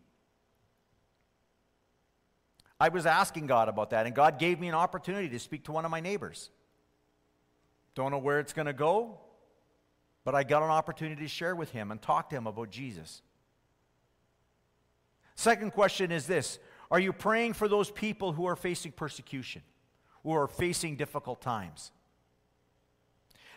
I 2.78 2.90
was 2.90 3.06
asking 3.06 3.48
God 3.48 3.68
about 3.68 3.90
that, 3.90 4.06
and 4.06 4.14
God 4.14 4.38
gave 4.38 4.60
me 4.60 4.68
an 4.68 4.76
opportunity 4.76 5.28
to 5.30 5.40
speak 5.40 5.64
to 5.64 5.72
one 5.72 5.84
of 5.84 5.90
my 5.90 5.98
neighbors. 5.98 6.50
Don't 7.94 8.10
know 8.10 8.18
where 8.18 8.38
it's 8.38 8.52
going 8.52 8.66
to 8.66 8.72
go, 8.72 9.18
but 10.24 10.34
I 10.34 10.44
got 10.44 10.62
an 10.62 10.70
opportunity 10.70 11.22
to 11.22 11.28
share 11.28 11.54
with 11.54 11.70
him 11.70 11.90
and 11.90 12.00
talk 12.00 12.30
to 12.30 12.36
him 12.36 12.46
about 12.46 12.70
Jesus. 12.70 13.22
Second 15.34 15.72
question 15.72 16.12
is 16.12 16.26
this 16.26 16.58
Are 16.90 17.00
you 17.00 17.12
praying 17.12 17.54
for 17.54 17.68
those 17.68 17.90
people 17.90 18.32
who 18.32 18.46
are 18.46 18.56
facing 18.56 18.92
persecution, 18.92 19.62
who 20.22 20.32
are 20.32 20.48
facing 20.48 20.96
difficult 20.96 21.40
times? 21.40 21.92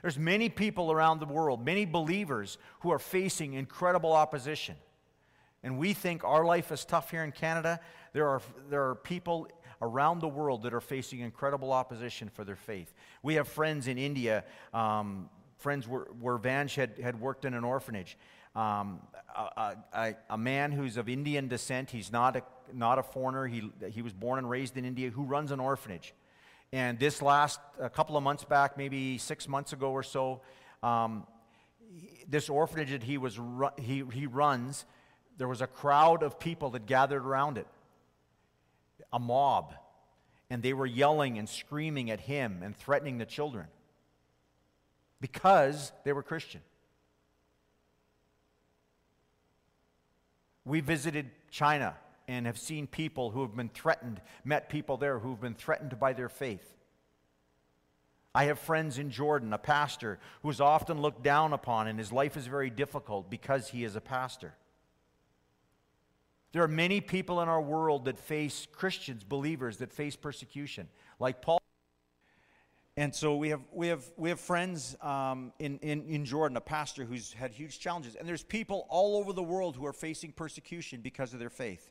There's 0.02 0.20
many 0.20 0.50
people 0.50 0.92
around 0.92 1.20
the 1.20 1.26
world, 1.26 1.66
many 1.66 1.86
believers 1.86 2.60
who 2.82 2.92
are 2.92 3.00
facing 3.00 3.54
incredible 3.54 4.14
opposition. 4.14 4.76
And 5.64 5.80
we 5.80 5.94
think 5.94 6.24
our 6.24 6.46
life 6.46 6.72
is 6.72 6.86
tough 6.86 7.10
here 7.10 7.24
in 7.24 7.32
Canada. 7.32 7.80
There 8.14 8.28
are, 8.28 8.42
there 8.70 8.88
are 8.88 8.94
people 8.94 9.48
around 9.86 10.20
the 10.20 10.28
world 10.28 10.64
that 10.64 10.74
are 10.74 10.82
facing 10.82 11.20
incredible 11.20 11.72
opposition 11.72 12.30
for 12.30 12.44
their 12.44 12.56
faith. 12.56 12.94
We 13.24 13.36
have 13.36 13.48
friends 13.48 13.88
in 13.88 13.98
India, 13.98 14.44
um, 14.74 15.30
friends 15.60 15.88
where, 15.88 16.06
where 16.20 16.38
Vange 16.38 16.76
had, 16.76 16.98
had 17.00 17.20
worked 17.20 17.46
in 17.46 17.54
an 17.54 17.64
orphanage. 17.64 18.18
Um, 18.56 19.02
a, 19.36 19.76
a, 19.94 20.16
a, 20.30 20.38
man 20.38 20.72
who's 20.72 20.96
of 20.96 21.10
Indian 21.10 21.50
descent, 21.50 21.92
he's 21.92 22.12
not 22.12 22.38
a, 22.38 22.44
not 22.74 22.98
a 23.00 23.04
foreigner, 23.04 23.48
he, 23.48 23.70
he 23.92 24.02
was 24.02 24.14
born 24.14 24.40
and 24.40 24.50
raised 24.50 24.78
in 24.78 24.86
India, 24.86 25.10
who 25.10 25.24
runs 25.24 25.52
an 25.52 25.60
orphanage. 25.60 26.14
And 26.72 26.98
this 26.98 27.22
last, 27.22 27.60
a 27.80 27.90
couple 27.90 28.16
of 28.16 28.24
months 28.24 28.46
back, 28.46 28.78
maybe 28.78 29.18
six 29.18 29.48
months 29.48 29.74
ago 29.74 29.92
or 29.92 30.04
so, 30.04 30.42
um, 30.84 31.28
this 32.28 32.50
orphanage 32.50 32.92
that 32.92 33.04
he, 33.04 33.18
was, 33.18 33.40
he, 33.78 34.04
he 34.12 34.26
runs, 34.26 34.86
there 35.38 35.48
was 35.48 35.62
a 35.62 35.68
crowd 35.68 36.24
of 36.24 36.40
people 36.40 36.70
that 36.72 36.86
gathered 36.86 37.26
around 37.26 37.58
it, 37.58 37.68
a 39.16 39.20
mob, 39.20 39.74
and 40.50 40.62
they 40.62 40.74
were 40.74 40.86
yelling 40.86 41.40
and 41.40 41.48
screaming 41.48 42.12
at 42.12 42.20
him 42.20 42.60
and 42.62 42.76
threatening 42.76 43.18
the 43.18 43.26
children 43.26 43.66
because 45.22 45.94
they 46.04 46.12
were 46.12 46.22
Christian. 46.22 46.60
We 50.66 50.82
visited 50.82 51.32
China 51.50 51.96
and 52.28 52.46
have 52.46 52.58
seen 52.58 52.88
people 52.88 53.32
who 53.32 53.42
have 53.42 53.56
been 53.56 53.70
threatened, 53.70 54.20
met 54.44 54.68
people 54.68 54.98
there 54.98 55.20
who 55.20 55.30
have 55.30 55.42
been 55.42 55.56
threatened 55.56 55.98
by 55.98 56.12
their 56.12 56.30
faith. 56.30 56.74
I 58.34 58.46
have 58.46 58.60
friends 58.60 58.98
in 58.98 59.12
Jordan, 59.12 59.54
a 59.54 59.58
pastor 59.58 60.20
who 60.42 60.50
is 60.50 60.60
often 60.60 61.02
looked 61.02 61.24
down 61.24 61.54
upon, 61.54 61.88
and 61.88 61.98
his 61.98 62.12
life 62.12 62.36
is 62.36 62.48
very 62.48 62.70
difficult 62.70 63.30
because 63.30 63.70
he 63.70 63.86
is 63.86 63.96
a 63.96 64.02
pastor. 64.02 64.56
There 66.56 66.64
are 66.64 66.70
many 66.70 67.02
people 67.02 67.42
in 67.42 67.50
our 67.50 67.60
world 67.60 68.06
that 68.06 68.18
face 68.18 68.66
Christians, 68.72 69.26
believers, 69.26 69.76
that 69.80 69.92
face 69.92 70.16
persecution, 70.16 70.88
like 71.20 71.42
Paul. 71.42 71.62
And 72.96 73.14
so 73.14 73.36
we 73.36 73.50
have, 73.50 73.60
we 73.74 73.90
have, 73.90 74.06
we 74.16 74.30
have 74.30 74.40
friends 74.40 74.96
um, 75.02 75.52
in, 75.60 75.80
in, 75.80 76.06
in 76.08 76.24
Jordan, 76.24 76.56
a 76.56 76.62
pastor 76.62 77.04
who's 77.04 77.34
had 77.34 77.52
huge 77.52 77.82
challenges. 77.82 78.16
And 78.16 78.26
there's 78.26 78.42
people 78.42 78.88
all 78.88 79.18
over 79.18 79.34
the 79.34 79.44
world 79.44 79.76
who 79.76 79.86
are 79.86 79.92
facing 79.92 80.32
persecution 80.32 81.02
because 81.02 81.34
of 81.34 81.40
their 81.40 81.50
faith. 81.50 81.90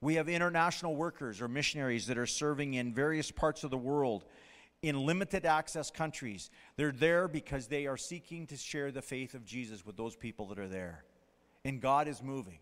We 0.00 0.14
have 0.14 0.28
international 0.28 0.94
workers 0.94 1.40
or 1.40 1.48
missionaries 1.48 2.06
that 2.06 2.16
are 2.16 2.26
serving 2.26 2.74
in 2.74 2.94
various 2.94 3.32
parts 3.32 3.64
of 3.64 3.72
the 3.72 3.76
world 3.76 4.24
in 4.82 5.04
limited 5.04 5.44
access 5.46 5.90
countries. 5.90 6.48
They're 6.76 6.92
there 6.92 7.26
because 7.26 7.66
they 7.66 7.88
are 7.88 7.96
seeking 7.96 8.46
to 8.46 8.56
share 8.56 8.92
the 8.92 9.02
faith 9.02 9.34
of 9.34 9.44
Jesus 9.44 9.84
with 9.84 9.96
those 9.96 10.14
people 10.14 10.46
that 10.46 10.60
are 10.60 10.68
there. 10.68 11.02
And 11.64 11.80
God 11.80 12.08
is 12.08 12.22
moving. 12.22 12.58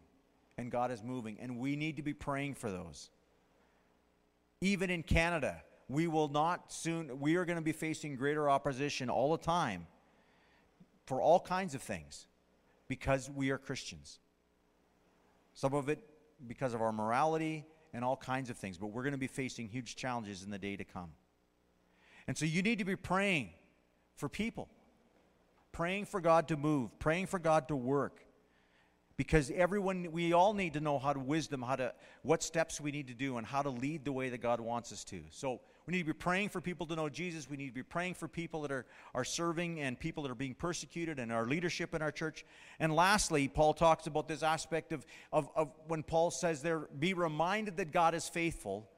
And 0.58 0.70
God 0.70 0.90
is 0.90 1.02
moving. 1.02 1.38
And 1.40 1.58
we 1.58 1.76
need 1.76 1.96
to 1.96 2.02
be 2.02 2.12
praying 2.12 2.54
for 2.54 2.70
those. 2.70 3.10
Even 4.60 4.90
in 4.90 5.02
Canada, 5.02 5.62
we 5.88 6.06
will 6.06 6.28
not 6.28 6.72
soon, 6.72 7.18
we 7.18 7.36
are 7.36 7.44
going 7.44 7.58
to 7.58 7.64
be 7.64 7.72
facing 7.72 8.14
greater 8.16 8.48
opposition 8.48 9.08
all 9.08 9.32
the 9.32 9.42
time 9.42 9.86
for 11.06 11.20
all 11.20 11.40
kinds 11.40 11.74
of 11.74 11.82
things 11.82 12.26
because 12.88 13.30
we 13.30 13.50
are 13.50 13.58
Christians. 13.58 14.18
Some 15.54 15.74
of 15.74 15.88
it 15.88 15.98
because 16.46 16.74
of 16.74 16.82
our 16.82 16.92
morality 16.92 17.64
and 17.92 18.04
all 18.04 18.16
kinds 18.16 18.50
of 18.50 18.56
things. 18.56 18.78
But 18.78 18.88
we're 18.88 19.02
going 19.02 19.12
to 19.12 19.18
be 19.18 19.26
facing 19.26 19.68
huge 19.68 19.96
challenges 19.96 20.42
in 20.42 20.50
the 20.50 20.58
day 20.58 20.76
to 20.76 20.84
come. 20.84 21.10
And 22.26 22.36
so 22.36 22.44
you 22.44 22.62
need 22.62 22.78
to 22.78 22.84
be 22.84 22.96
praying 22.96 23.50
for 24.16 24.28
people, 24.28 24.68
praying 25.72 26.04
for 26.04 26.20
God 26.20 26.48
to 26.48 26.56
move, 26.56 26.96
praying 26.98 27.26
for 27.26 27.38
God 27.38 27.68
to 27.68 27.76
work. 27.76 28.20
Because 29.20 29.50
everyone, 29.54 30.12
we 30.12 30.32
all 30.32 30.54
need 30.54 30.72
to 30.72 30.80
know 30.80 30.98
how 30.98 31.12
to 31.12 31.20
wisdom, 31.20 31.60
how 31.60 31.76
to, 31.76 31.92
what 32.22 32.42
steps 32.42 32.80
we 32.80 32.90
need 32.90 33.08
to 33.08 33.12
do, 33.12 33.36
and 33.36 33.46
how 33.46 33.60
to 33.60 33.68
lead 33.68 34.02
the 34.06 34.12
way 34.12 34.30
that 34.30 34.40
God 34.40 34.60
wants 34.62 34.92
us 34.92 35.04
to. 35.04 35.20
So 35.28 35.60
we 35.84 35.92
need 35.92 35.98
to 35.98 36.06
be 36.06 36.14
praying 36.14 36.48
for 36.48 36.62
people 36.62 36.86
to 36.86 36.96
know 36.96 37.10
Jesus. 37.10 37.46
We 37.46 37.58
need 37.58 37.66
to 37.66 37.74
be 37.74 37.82
praying 37.82 38.14
for 38.14 38.28
people 38.28 38.62
that 38.62 38.72
are, 38.72 38.86
are 39.14 39.22
serving 39.22 39.78
and 39.78 40.00
people 40.00 40.22
that 40.22 40.32
are 40.32 40.34
being 40.34 40.54
persecuted 40.54 41.18
and 41.18 41.30
our 41.30 41.46
leadership 41.46 41.94
in 41.94 42.00
our 42.00 42.10
church. 42.10 42.46
And 42.78 42.96
lastly, 42.96 43.46
Paul 43.46 43.74
talks 43.74 44.06
about 44.06 44.26
this 44.26 44.42
aspect 44.42 44.90
of, 44.90 45.04
of, 45.34 45.50
of 45.54 45.70
when 45.86 46.02
Paul 46.02 46.30
says 46.30 46.62
there, 46.62 46.88
be 46.98 47.12
reminded 47.12 47.76
that 47.76 47.92
God 47.92 48.14
is 48.14 48.26
faithful 48.26 48.88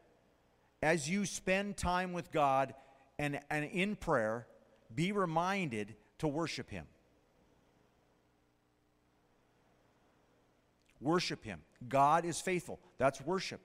as 0.85 1.11
you 1.11 1.27
spend 1.27 1.77
time 1.77 2.13
with 2.13 2.31
God 2.31 2.75
and, 3.19 3.41
and 3.51 3.65
in 3.65 3.97
prayer, 3.97 4.47
be 4.95 5.11
reminded 5.11 5.97
to 6.19 6.29
worship 6.29 6.71
Him. 6.71 6.87
Worship 11.03 11.45
Him. 11.45 11.61
God 11.88 12.25
is 12.25 12.41
faithful. 12.41 12.81
That's 12.99 13.21
worship. 13.21 13.61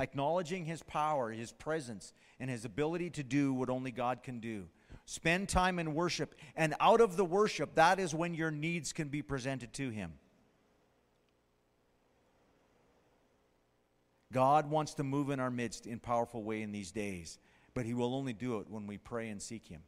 Acknowledging 0.00 0.64
His 0.64 0.82
power, 0.82 1.30
His 1.30 1.52
presence, 1.52 2.12
and 2.40 2.50
his 2.50 2.64
ability 2.64 3.10
to 3.10 3.22
do 3.22 3.52
what 3.52 3.70
only 3.70 3.90
God 3.90 4.22
can 4.22 4.40
do. 4.40 4.66
Spend 5.06 5.48
time 5.48 5.78
in 5.78 5.94
worship, 5.94 6.34
and 6.56 6.74
out 6.80 7.00
of 7.00 7.16
the 7.16 7.24
worship, 7.24 7.74
that 7.74 7.98
is 7.98 8.14
when 8.14 8.34
your 8.34 8.50
needs 8.50 8.92
can 8.92 9.08
be 9.08 9.22
presented 9.22 9.72
to 9.74 9.90
him. 9.90 10.12
God 14.32 14.70
wants 14.70 14.94
to 14.94 15.04
move 15.04 15.30
in 15.30 15.40
our 15.40 15.50
midst 15.50 15.86
in 15.86 15.98
powerful 15.98 16.42
way 16.42 16.62
in 16.62 16.70
these 16.70 16.92
days, 16.92 17.38
but 17.74 17.86
he 17.86 17.94
will 17.94 18.14
only 18.14 18.34
do 18.34 18.58
it 18.60 18.68
when 18.68 18.86
we 18.86 18.98
pray 18.98 19.30
and 19.30 19.40
seek 19.40 19.66
him. 19.66 19.82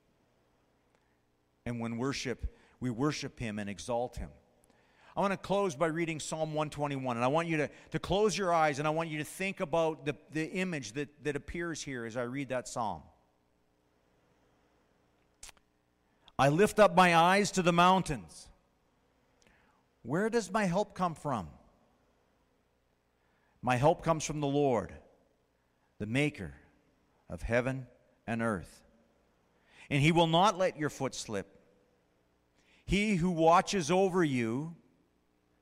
And 1.67 1.79
when 1.79 1.99
worship, 1.99 2.57
we 2.81 2.91
worship 2.91 3.39
him 3.39 3.59
and 3.59 3.69
exalt 3.69 4.17
him. 4.17 4.31
I 5.17 5.21
want 5.21 5.33
to 5.33 5.37
close 5.37 5.75
by 5.75 5.87
reading 5.87 6.21
Psalm 6.21 6.55
121. 6.55 7.17
And 7.17 7.25
I 7.25 7.29
want 7.29 7.49
you 7.49 7.57
to, 7.59 7.71
to 7.91 7.99
close 7.99 8.39
your 8.39 8.53
eyes 8.53 8.79
and 8.79 8.87
I 8.87 8.91
want 8.91 9.09
you 9.09 9.19
to 9.19 9.25
think 9.25 9.61
about 9.61 10.07
the, 10.07 10.15
the 10.33 10.47
image 10.47 10.93
that, 10.93 11.09
that 11.25 11.37
appears 11.37 11.83
here 11.83 12.05
as 12.05 12.17
I 12.17 12.23
read 12.23 12.51
that 12.51 12.69
psalm. 12.69 13.03
I 16.39 16.49
lift 16.49 16.79
up 16.79 16.97
my 16.97 17.15
eyes 17.17 17.51
to 17.53 17.63
the 17.63 17.73
mountains. 17.73 18.49
Where 20.03 20.31
does 20.31 20.51
my 20.51 20.65
help 20.65 20.95
come 20.95 21.15
from? 21.15 21.49
My 23.63 23.77
help 23.77 24.03
comes 24.03 24.25
from 24.25 24.41
the 24.41 24.47
Lord, 24.47 24.95
the 25.99 26.07
Maker 26.07 26.55
of 27.29 27.43
heaven 27.43 27.87
and 28.27 28.41
earth. 28.41 28.83
And 29.91 30.01
He 30.01 30.13
will 30.13 30.29
not 30.29 30.57
let 30.57 30.79
your 30.79 30.89
foot 30.89 31.15
slip. 31.15 31.47
He 32.87 33.17
who 33.17 33.31
watches 33.31 33.91
over 33.91 34.25
you 34.25 34.77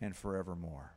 and 0.00 0.14
forevermore. 0.14 0.92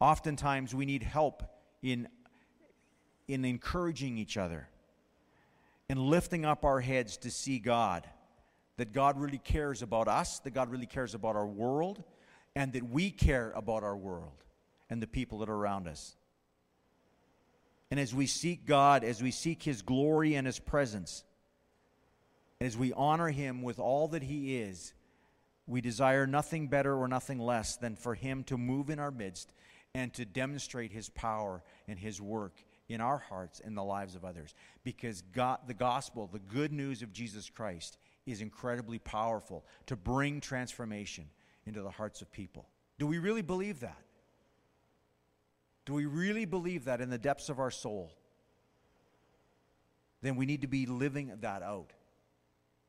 Oftentimes, 0.00 0.74
we 0.74 0.86
need 0.86 1.02
help 1.02 1.42
in, 1.82 2.08
in 3.26 3.44
encouraging 3.44 4.16
each 4.16 4.36
other, 4.36 4.68
in 5.88 5.98
lifting 5.98 6.44
up 6.44 6.64
our 6.64 6.80
heads 6.80 7.16
to 7.18 7.30
see 7.30 7.58
God, 7.58 8.08
that 8.76 8.92
God 8.92 9.18
really 9.18 9.38
cares 9.38 9.82
about 9.82 10.06
us, 10.06 10.38
that 10.40 10.50
God 10.52 10.70
really 10.70 10.86
cares 10.86 11.14
about 11.14 11.34
our 11.34 11.46
world, 11.46 12.04
and 12.54 12.72
that 12.74 12.88
we 12.88 13.10
care 13.10 13.52
about 13.56 13.82
our 13.82 13.96
world 13.96 14.44
and 14.88 15.02
the 15.02 15.06
people 15.06 15.38
that 15.38 15.48
are 15.48 15.54
around 15.54 15.88
us. 15.88 16.16
And 17.90 17.98
as 17.98 18.14
we 18.14 18.26
seek 18.26 18.66
God, 18.66 19.02
as 19.02 19.22
we 19.22 19.30
seek 19.30 19.62
His 19.62 19.82
glory 19.82 20.34
and 20.34 20.46
His 20.46 20.58
presence, 20.58 21.24
as 22.60 22.76
we 22.76 22.92
honor 22.92 23.28
Him 23.28 23.62
with 23.62 23.78
all 23.78 24.08
that 24.08 24.22
He 24.22 24.58
is, 24.58 24.92
we 25.68 25.82
desire 25.82 26.26
nothing 26.26 26.66
better 26.66 26.96
or 26.96 27.06
nothing 27.06 27.38
less 27.38 27.76
than 27.76 27.94
for 27.94 28.14
Him 28.14 28.42
to 28.44 28.56
move 28.56 28.88
in 28.88 28.98
our 28.98 29.10
midst 29.10 29.52
and 29.94 30.12
to 30.14 30.24
demonstrate 30.24 30.92
His 30.92 31.10
power 31.10 31.62
and 31.86 31.98
His 31.98 32.20
work 32.20 32.64
in 32.88 33.02
our 33.02 33.18
hearts 33.18 33.60
and 33.62 33.76
the 33.76 33.84
lives 33.84 34.14
of 34.14 34.24
others. 34.24 34.54
Because 34.82 35.22
God, 35.32 35.58
the 35.66 35.74
gospel, 35.74 36.28
the 36.32 36.38
good 36.38 36.72
news 36.72 37.02
of 37.02 37.12
Jesus 37.12 37.50
Christ, 37.50 37.98
is 38.24 38.40
incredibly 38.40 38.98
powerful 38.98 39.64
to 39.86 39.94
bring 39.94 40.40
transformation 40.40 41.26
into 41.66 41.82
the 41.82 41.90
hearts 41.90 42.22
of 42.22 42.32
people. 42.32 42.66
Do 42.98 43.06
we 43.06 43.18
really 43.18 43.42
believe 43.42 43.80
that? 43.80 44.02
Do 45.84 45.92
we 45.92 46.06
really 46.06 46.46
believe 46.46 46.86
that 46.86 47.02
in 47.02 47.10
the 47.10 47.18
depths 47.18 47.50
of 47.50 47.58
our 47.58 47.70
soul? 47.70 48.12
Then 50.22 50.36
we 50.36 50.46
need 50.46 50.62
to 50.62 50.66
be 50.66 50.86
living 50.86 51.32
that 51.40 51.62
out 51.62 51.92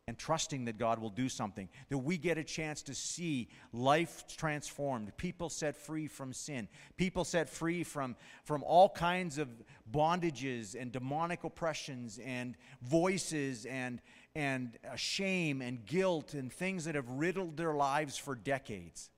and 0.09 0.17
trusting 0.17 0.65
that 0.65 0.79
God 0.79 0.97
will 0.97 1.11
do 1.11 1.29
something, 1.29 1.69
that 1.89 1.99
we 1.99 2.17
get 2.17 2.39
a 2.39 2.43
chance 2.43 2.81
to 2.81 2.95
see 2.95 3.47
life 3.71 4.23
transformed, 4.35 5.15
people 5.17 5.49
set 5.49 5.77
free 5.77 6.07
from 6.07 6.33
sin, 6.33 6.67
people 6.97 7.23
set 7.23 7.47
free 7.47 7.83
from, 7.83 8.15
from 8.43 8.63
all 8.63 8.89
kinds 8.89 9.37
of 9.37 9.47
bondages 9.93 10.73
and 10.73 10.91
demonic 10.91 11.43
oppressions 11.43 12.19
and 12.25 12.55
voices 12.81 13.67
and, 13.67 14.01
and 14.33 14.79
uh, 14.83 14.95
shame 14.95 15.61
and 15.61 15.85
guilt 15.85 16.33
and 16.33 16.51
things 16.51 16.85
that 16.85 16.95
have 16.95 17.07
riddled 17.07 17.55
their 17.55 17.75
lives 17.75 18.17
for 18.17 18.33
decades. 18.33 19.11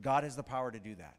God 0.00 0.22
has 0.22 0.36
the 0.36 0.44
power 0.44 0.70
to 0.70 0.78
do 0.78 0.94
that. 0.94 1.16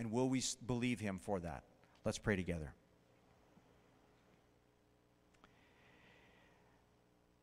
And 0.00 0.10
will 0.10 0.28
we 0.28 0.42
believe 0.66 0.98
Him 0.98 1.20
for 1.22 1.38
that? 1.38 1.62
Let's 2.04 2.18
pray 2.18 2.34
together. 2.34 2.74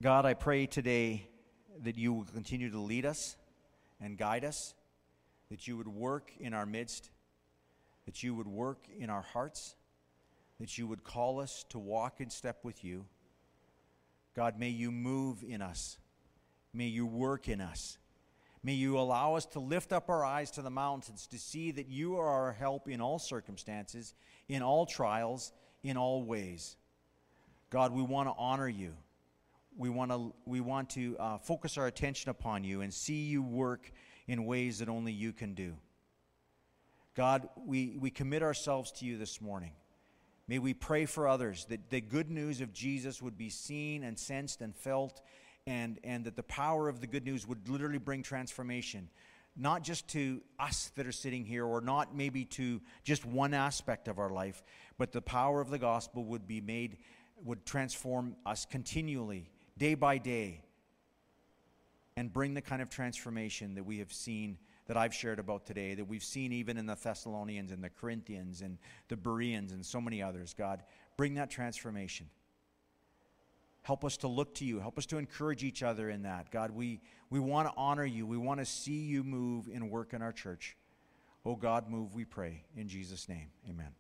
God, 0.04 0.28
I 0.28 0.36
pray 0.36 0.68
today 0.68 1.28
that 1.82 1.98
you 1.98 2.14
will 2.14 2.26
continue 2.26 2.70
to 2.70 2.80
lead 2.80 3.04
us 3.04 3.36
and 4.00 4.16
guide 4.16 4.46
us, 4.46 4.76
that 5.50 5.68
you 5.68 5.76
would 5.76 5.88
work 5.88 6.32
in 6.40 6.54
our 6.54 6.68
midst, 6.68 7.10
that 8.06 8.22
you 8.22 8.36
would 8.36 8.46
work 8.46 8.86
in 9.00 9.10
our 9.10 9.24
hearts, 9.24 9.76
that 10.60 10.78
you 10.78 10.86
would 10.86 11.04
call 11.04 11.40
us 11.40 11.66
to 11.70 11.80
walk 11.80 12.22
in 12.22 12.30
step 12.30 12.60
with 12.62 12.84
you. 12.84 13.06
God, 14.36 14.60
may 14.60 14.70
you 14.70 14.92
move 14.92 15.44
in 15.44 15.64
us. 15.64 15.98
May 16.76 16.86
you 16.86 17.08
work 17.08 17.50
in 17.50 17.60
us. 17.60 17.98
May 18.62 18.74
you 18.74 19.00
allow 19.00 19.34
us 19.34 19.48
to 19.48 19.60
lift 19.60 19.92
up 19.92 20.10
our 20.10 20.24
eyes 20.24 20.52
to 20.52 20.62
the 20.62 20.70
mountains 20.70 21.26
to 21.32 21.40
see 21.40 21.72
that 21.72 21.88
you 21.88 22.18
are 22.18 22.28
our 22.28 22.52
help 22.52 22.88
in 22.88 23.02
all 23.02 23.18
circumstances, 23.18 24.14
in 24.48 24.62
all 24.62 24.86
trials, 24.86 25.54
in 25.82 25.98
all 25.98 26.24
ways. 26.24 26.78
God, 27.72 27.94
we 27.94 28.04
want 28.04 28.30
to 28.30 28.36
honor 28.38 28.70
you. 28.70 28.94
We 29.78 29.90
want 29.90 30.10
to, 30.10 30.34
we 30.46 30.60
want 30.60 30.90
to 30.92 31.16
uh, 31.20 31.38
focus 31.38 31.78
our 31.78 31.86
attention 31.86 32.32
upon 32.32 32.64
you 32.64 32.82
and 32.82 32.92
see 32.92 33.26
you 33.26 33.44
work 33.44 33.92
in 34.28 34.46
ways 34.46 34.80
that 34.80 34.90
only 34.90 35.12
you 35.12 35.32
can 35.32 35.54
do. 35.54 35.76
God, 37.16 37.48
we, 37.56 37.96
we 38.00 38.10
commit 38.10 38.42
ourselves 38.42 38.92
to 38.94 39.06
you 39.06 39.20
this 39.20 39.40
morning. 39.40 39.74
May 40.48 40.58
we 40.58 40.74
pray 40.74 41.06
for 41.06 41.28
others 41.28 41.66
that 41.66 41.92
the 41.92 42.02
good 42.02 42.32
news 42.32 42.60
of 42.60 42.74
Jesus 42.74 43.22
would 43.22 43.38
be 43.38 43.50
seen 43.50 44.04
and 44.04 44.18
sensed 44.18 44.62
and 44.62 44.76
felt, 44.76 45.22
and, 45.68 46.00
and 46.04 46.26
that 46.26 46.36
the 46.36 46.44
power 46.44 46.90
of 46.90 47.00
the 47.00 47.08
good 47.08 47.26
news 47.26 47.46
would 47.46 47.70
literally 47.70 48.00
bring 48.00 48.24
transformation, 48.24 49.10
not 49.56 49.84
just 49.84 50.08
to 50.10 50.42
us 50.60 50.92
that 50.96 51.06
are 51.06 51.12
sitting 51.12 51.46
here, 51.46 51.66
or 51.66 51.82
not 51.82 52.16
maybe 52.16 52.46
to 52.46 52.82
just 53.04 53.26
one 53.26 53.54
aspect 53.54 54.08
of 54.08 54.18
our 54.18 54.32
life, 54.32 54.64
but 54.98 55.12
the 55.12 55.22
power 55.22 55.62
of 55.62 55.70
the 55.70 55.78
gospel 55.80 56.24
would 56.26 56.48
be 56.48 56.62
made, 56.62 56.98
would 57.44 57.64
transform 57.64 58.36
us 58.46 58.66
continually, 58.66 59.52
day 59.78 59.96
by 59.96 60.18
day, 60.18 60.64
and 62.16 62.34
bring 62.34 62.56
the 62.56 62.62
kind 62.62 62.82
of 62.82 62.90
transformation 62.90 63.76
that 63.76 63.86
we 63.86 64.00
have 64.00 64.12
seen 64.12 64.58
that 64.88 64.98
I've 64.98 65.14
shared 65.14 65.38
about 65.38 65.66
today, 65.66 65.94
that 65.94 66.06
we've 66.06 66.24
seen 66.24 66.52
even 66.52 66.78
in 66.78 66.86
the 66.86 66.96
Thessalonians 66.96 67.72
and 67.72 67.84
the 67.84 67.90
Corinthians 67.90 68.62
and 68.62 68.78
the 69.08 69.18
Bereans 69.18 69.72
and 69.72 69.86
so 69.86 70.02
many 70.02 70.24
others. 70.24 70.56
God, 70.58 70.82
bring 71.16 71.36
that 71.36 71.52
transformation. 71.52 72.28
Help 73.84 74.04
us 74.04 74.18
to 74.18 74.28
look 74.28 74.56
to 74.56 74.66
you. 74.66 74.80
Help 74.80 74.98
us 74.98 75.06
to 75.08 75.18
encourage 75.18 75.64
each 75.64 75.84
other 75.84 76.10
in 76.10 76.24
that. 76.24 76.52
God, 76.52 76.72
we, 76.72 77.02
we 77.30 77.40
want 77.40 77.68
to 77.68 77.74
honor 77.78 78.06
you. 78.06 78.26
We 78.26 78.38
want 78.38 78.60
to 78.60 78.66
see 78.66 79.06
you 79.06 79.24
move 79.24 79.70
and 79.74 79.92
work 79.92 80.14
in 80.14 80.22
our 80.22 80.34
church. 80.34 80.76
Oh 81.46 81.56
God, 81.56 81.90
move, 81.90 82.14
we 82.14 82.26
pray. 82.26 82.64
In 82.76 82.88
Jesus' 82.88 83.30
name, 83.30 83.50
amen. 83.70 83.92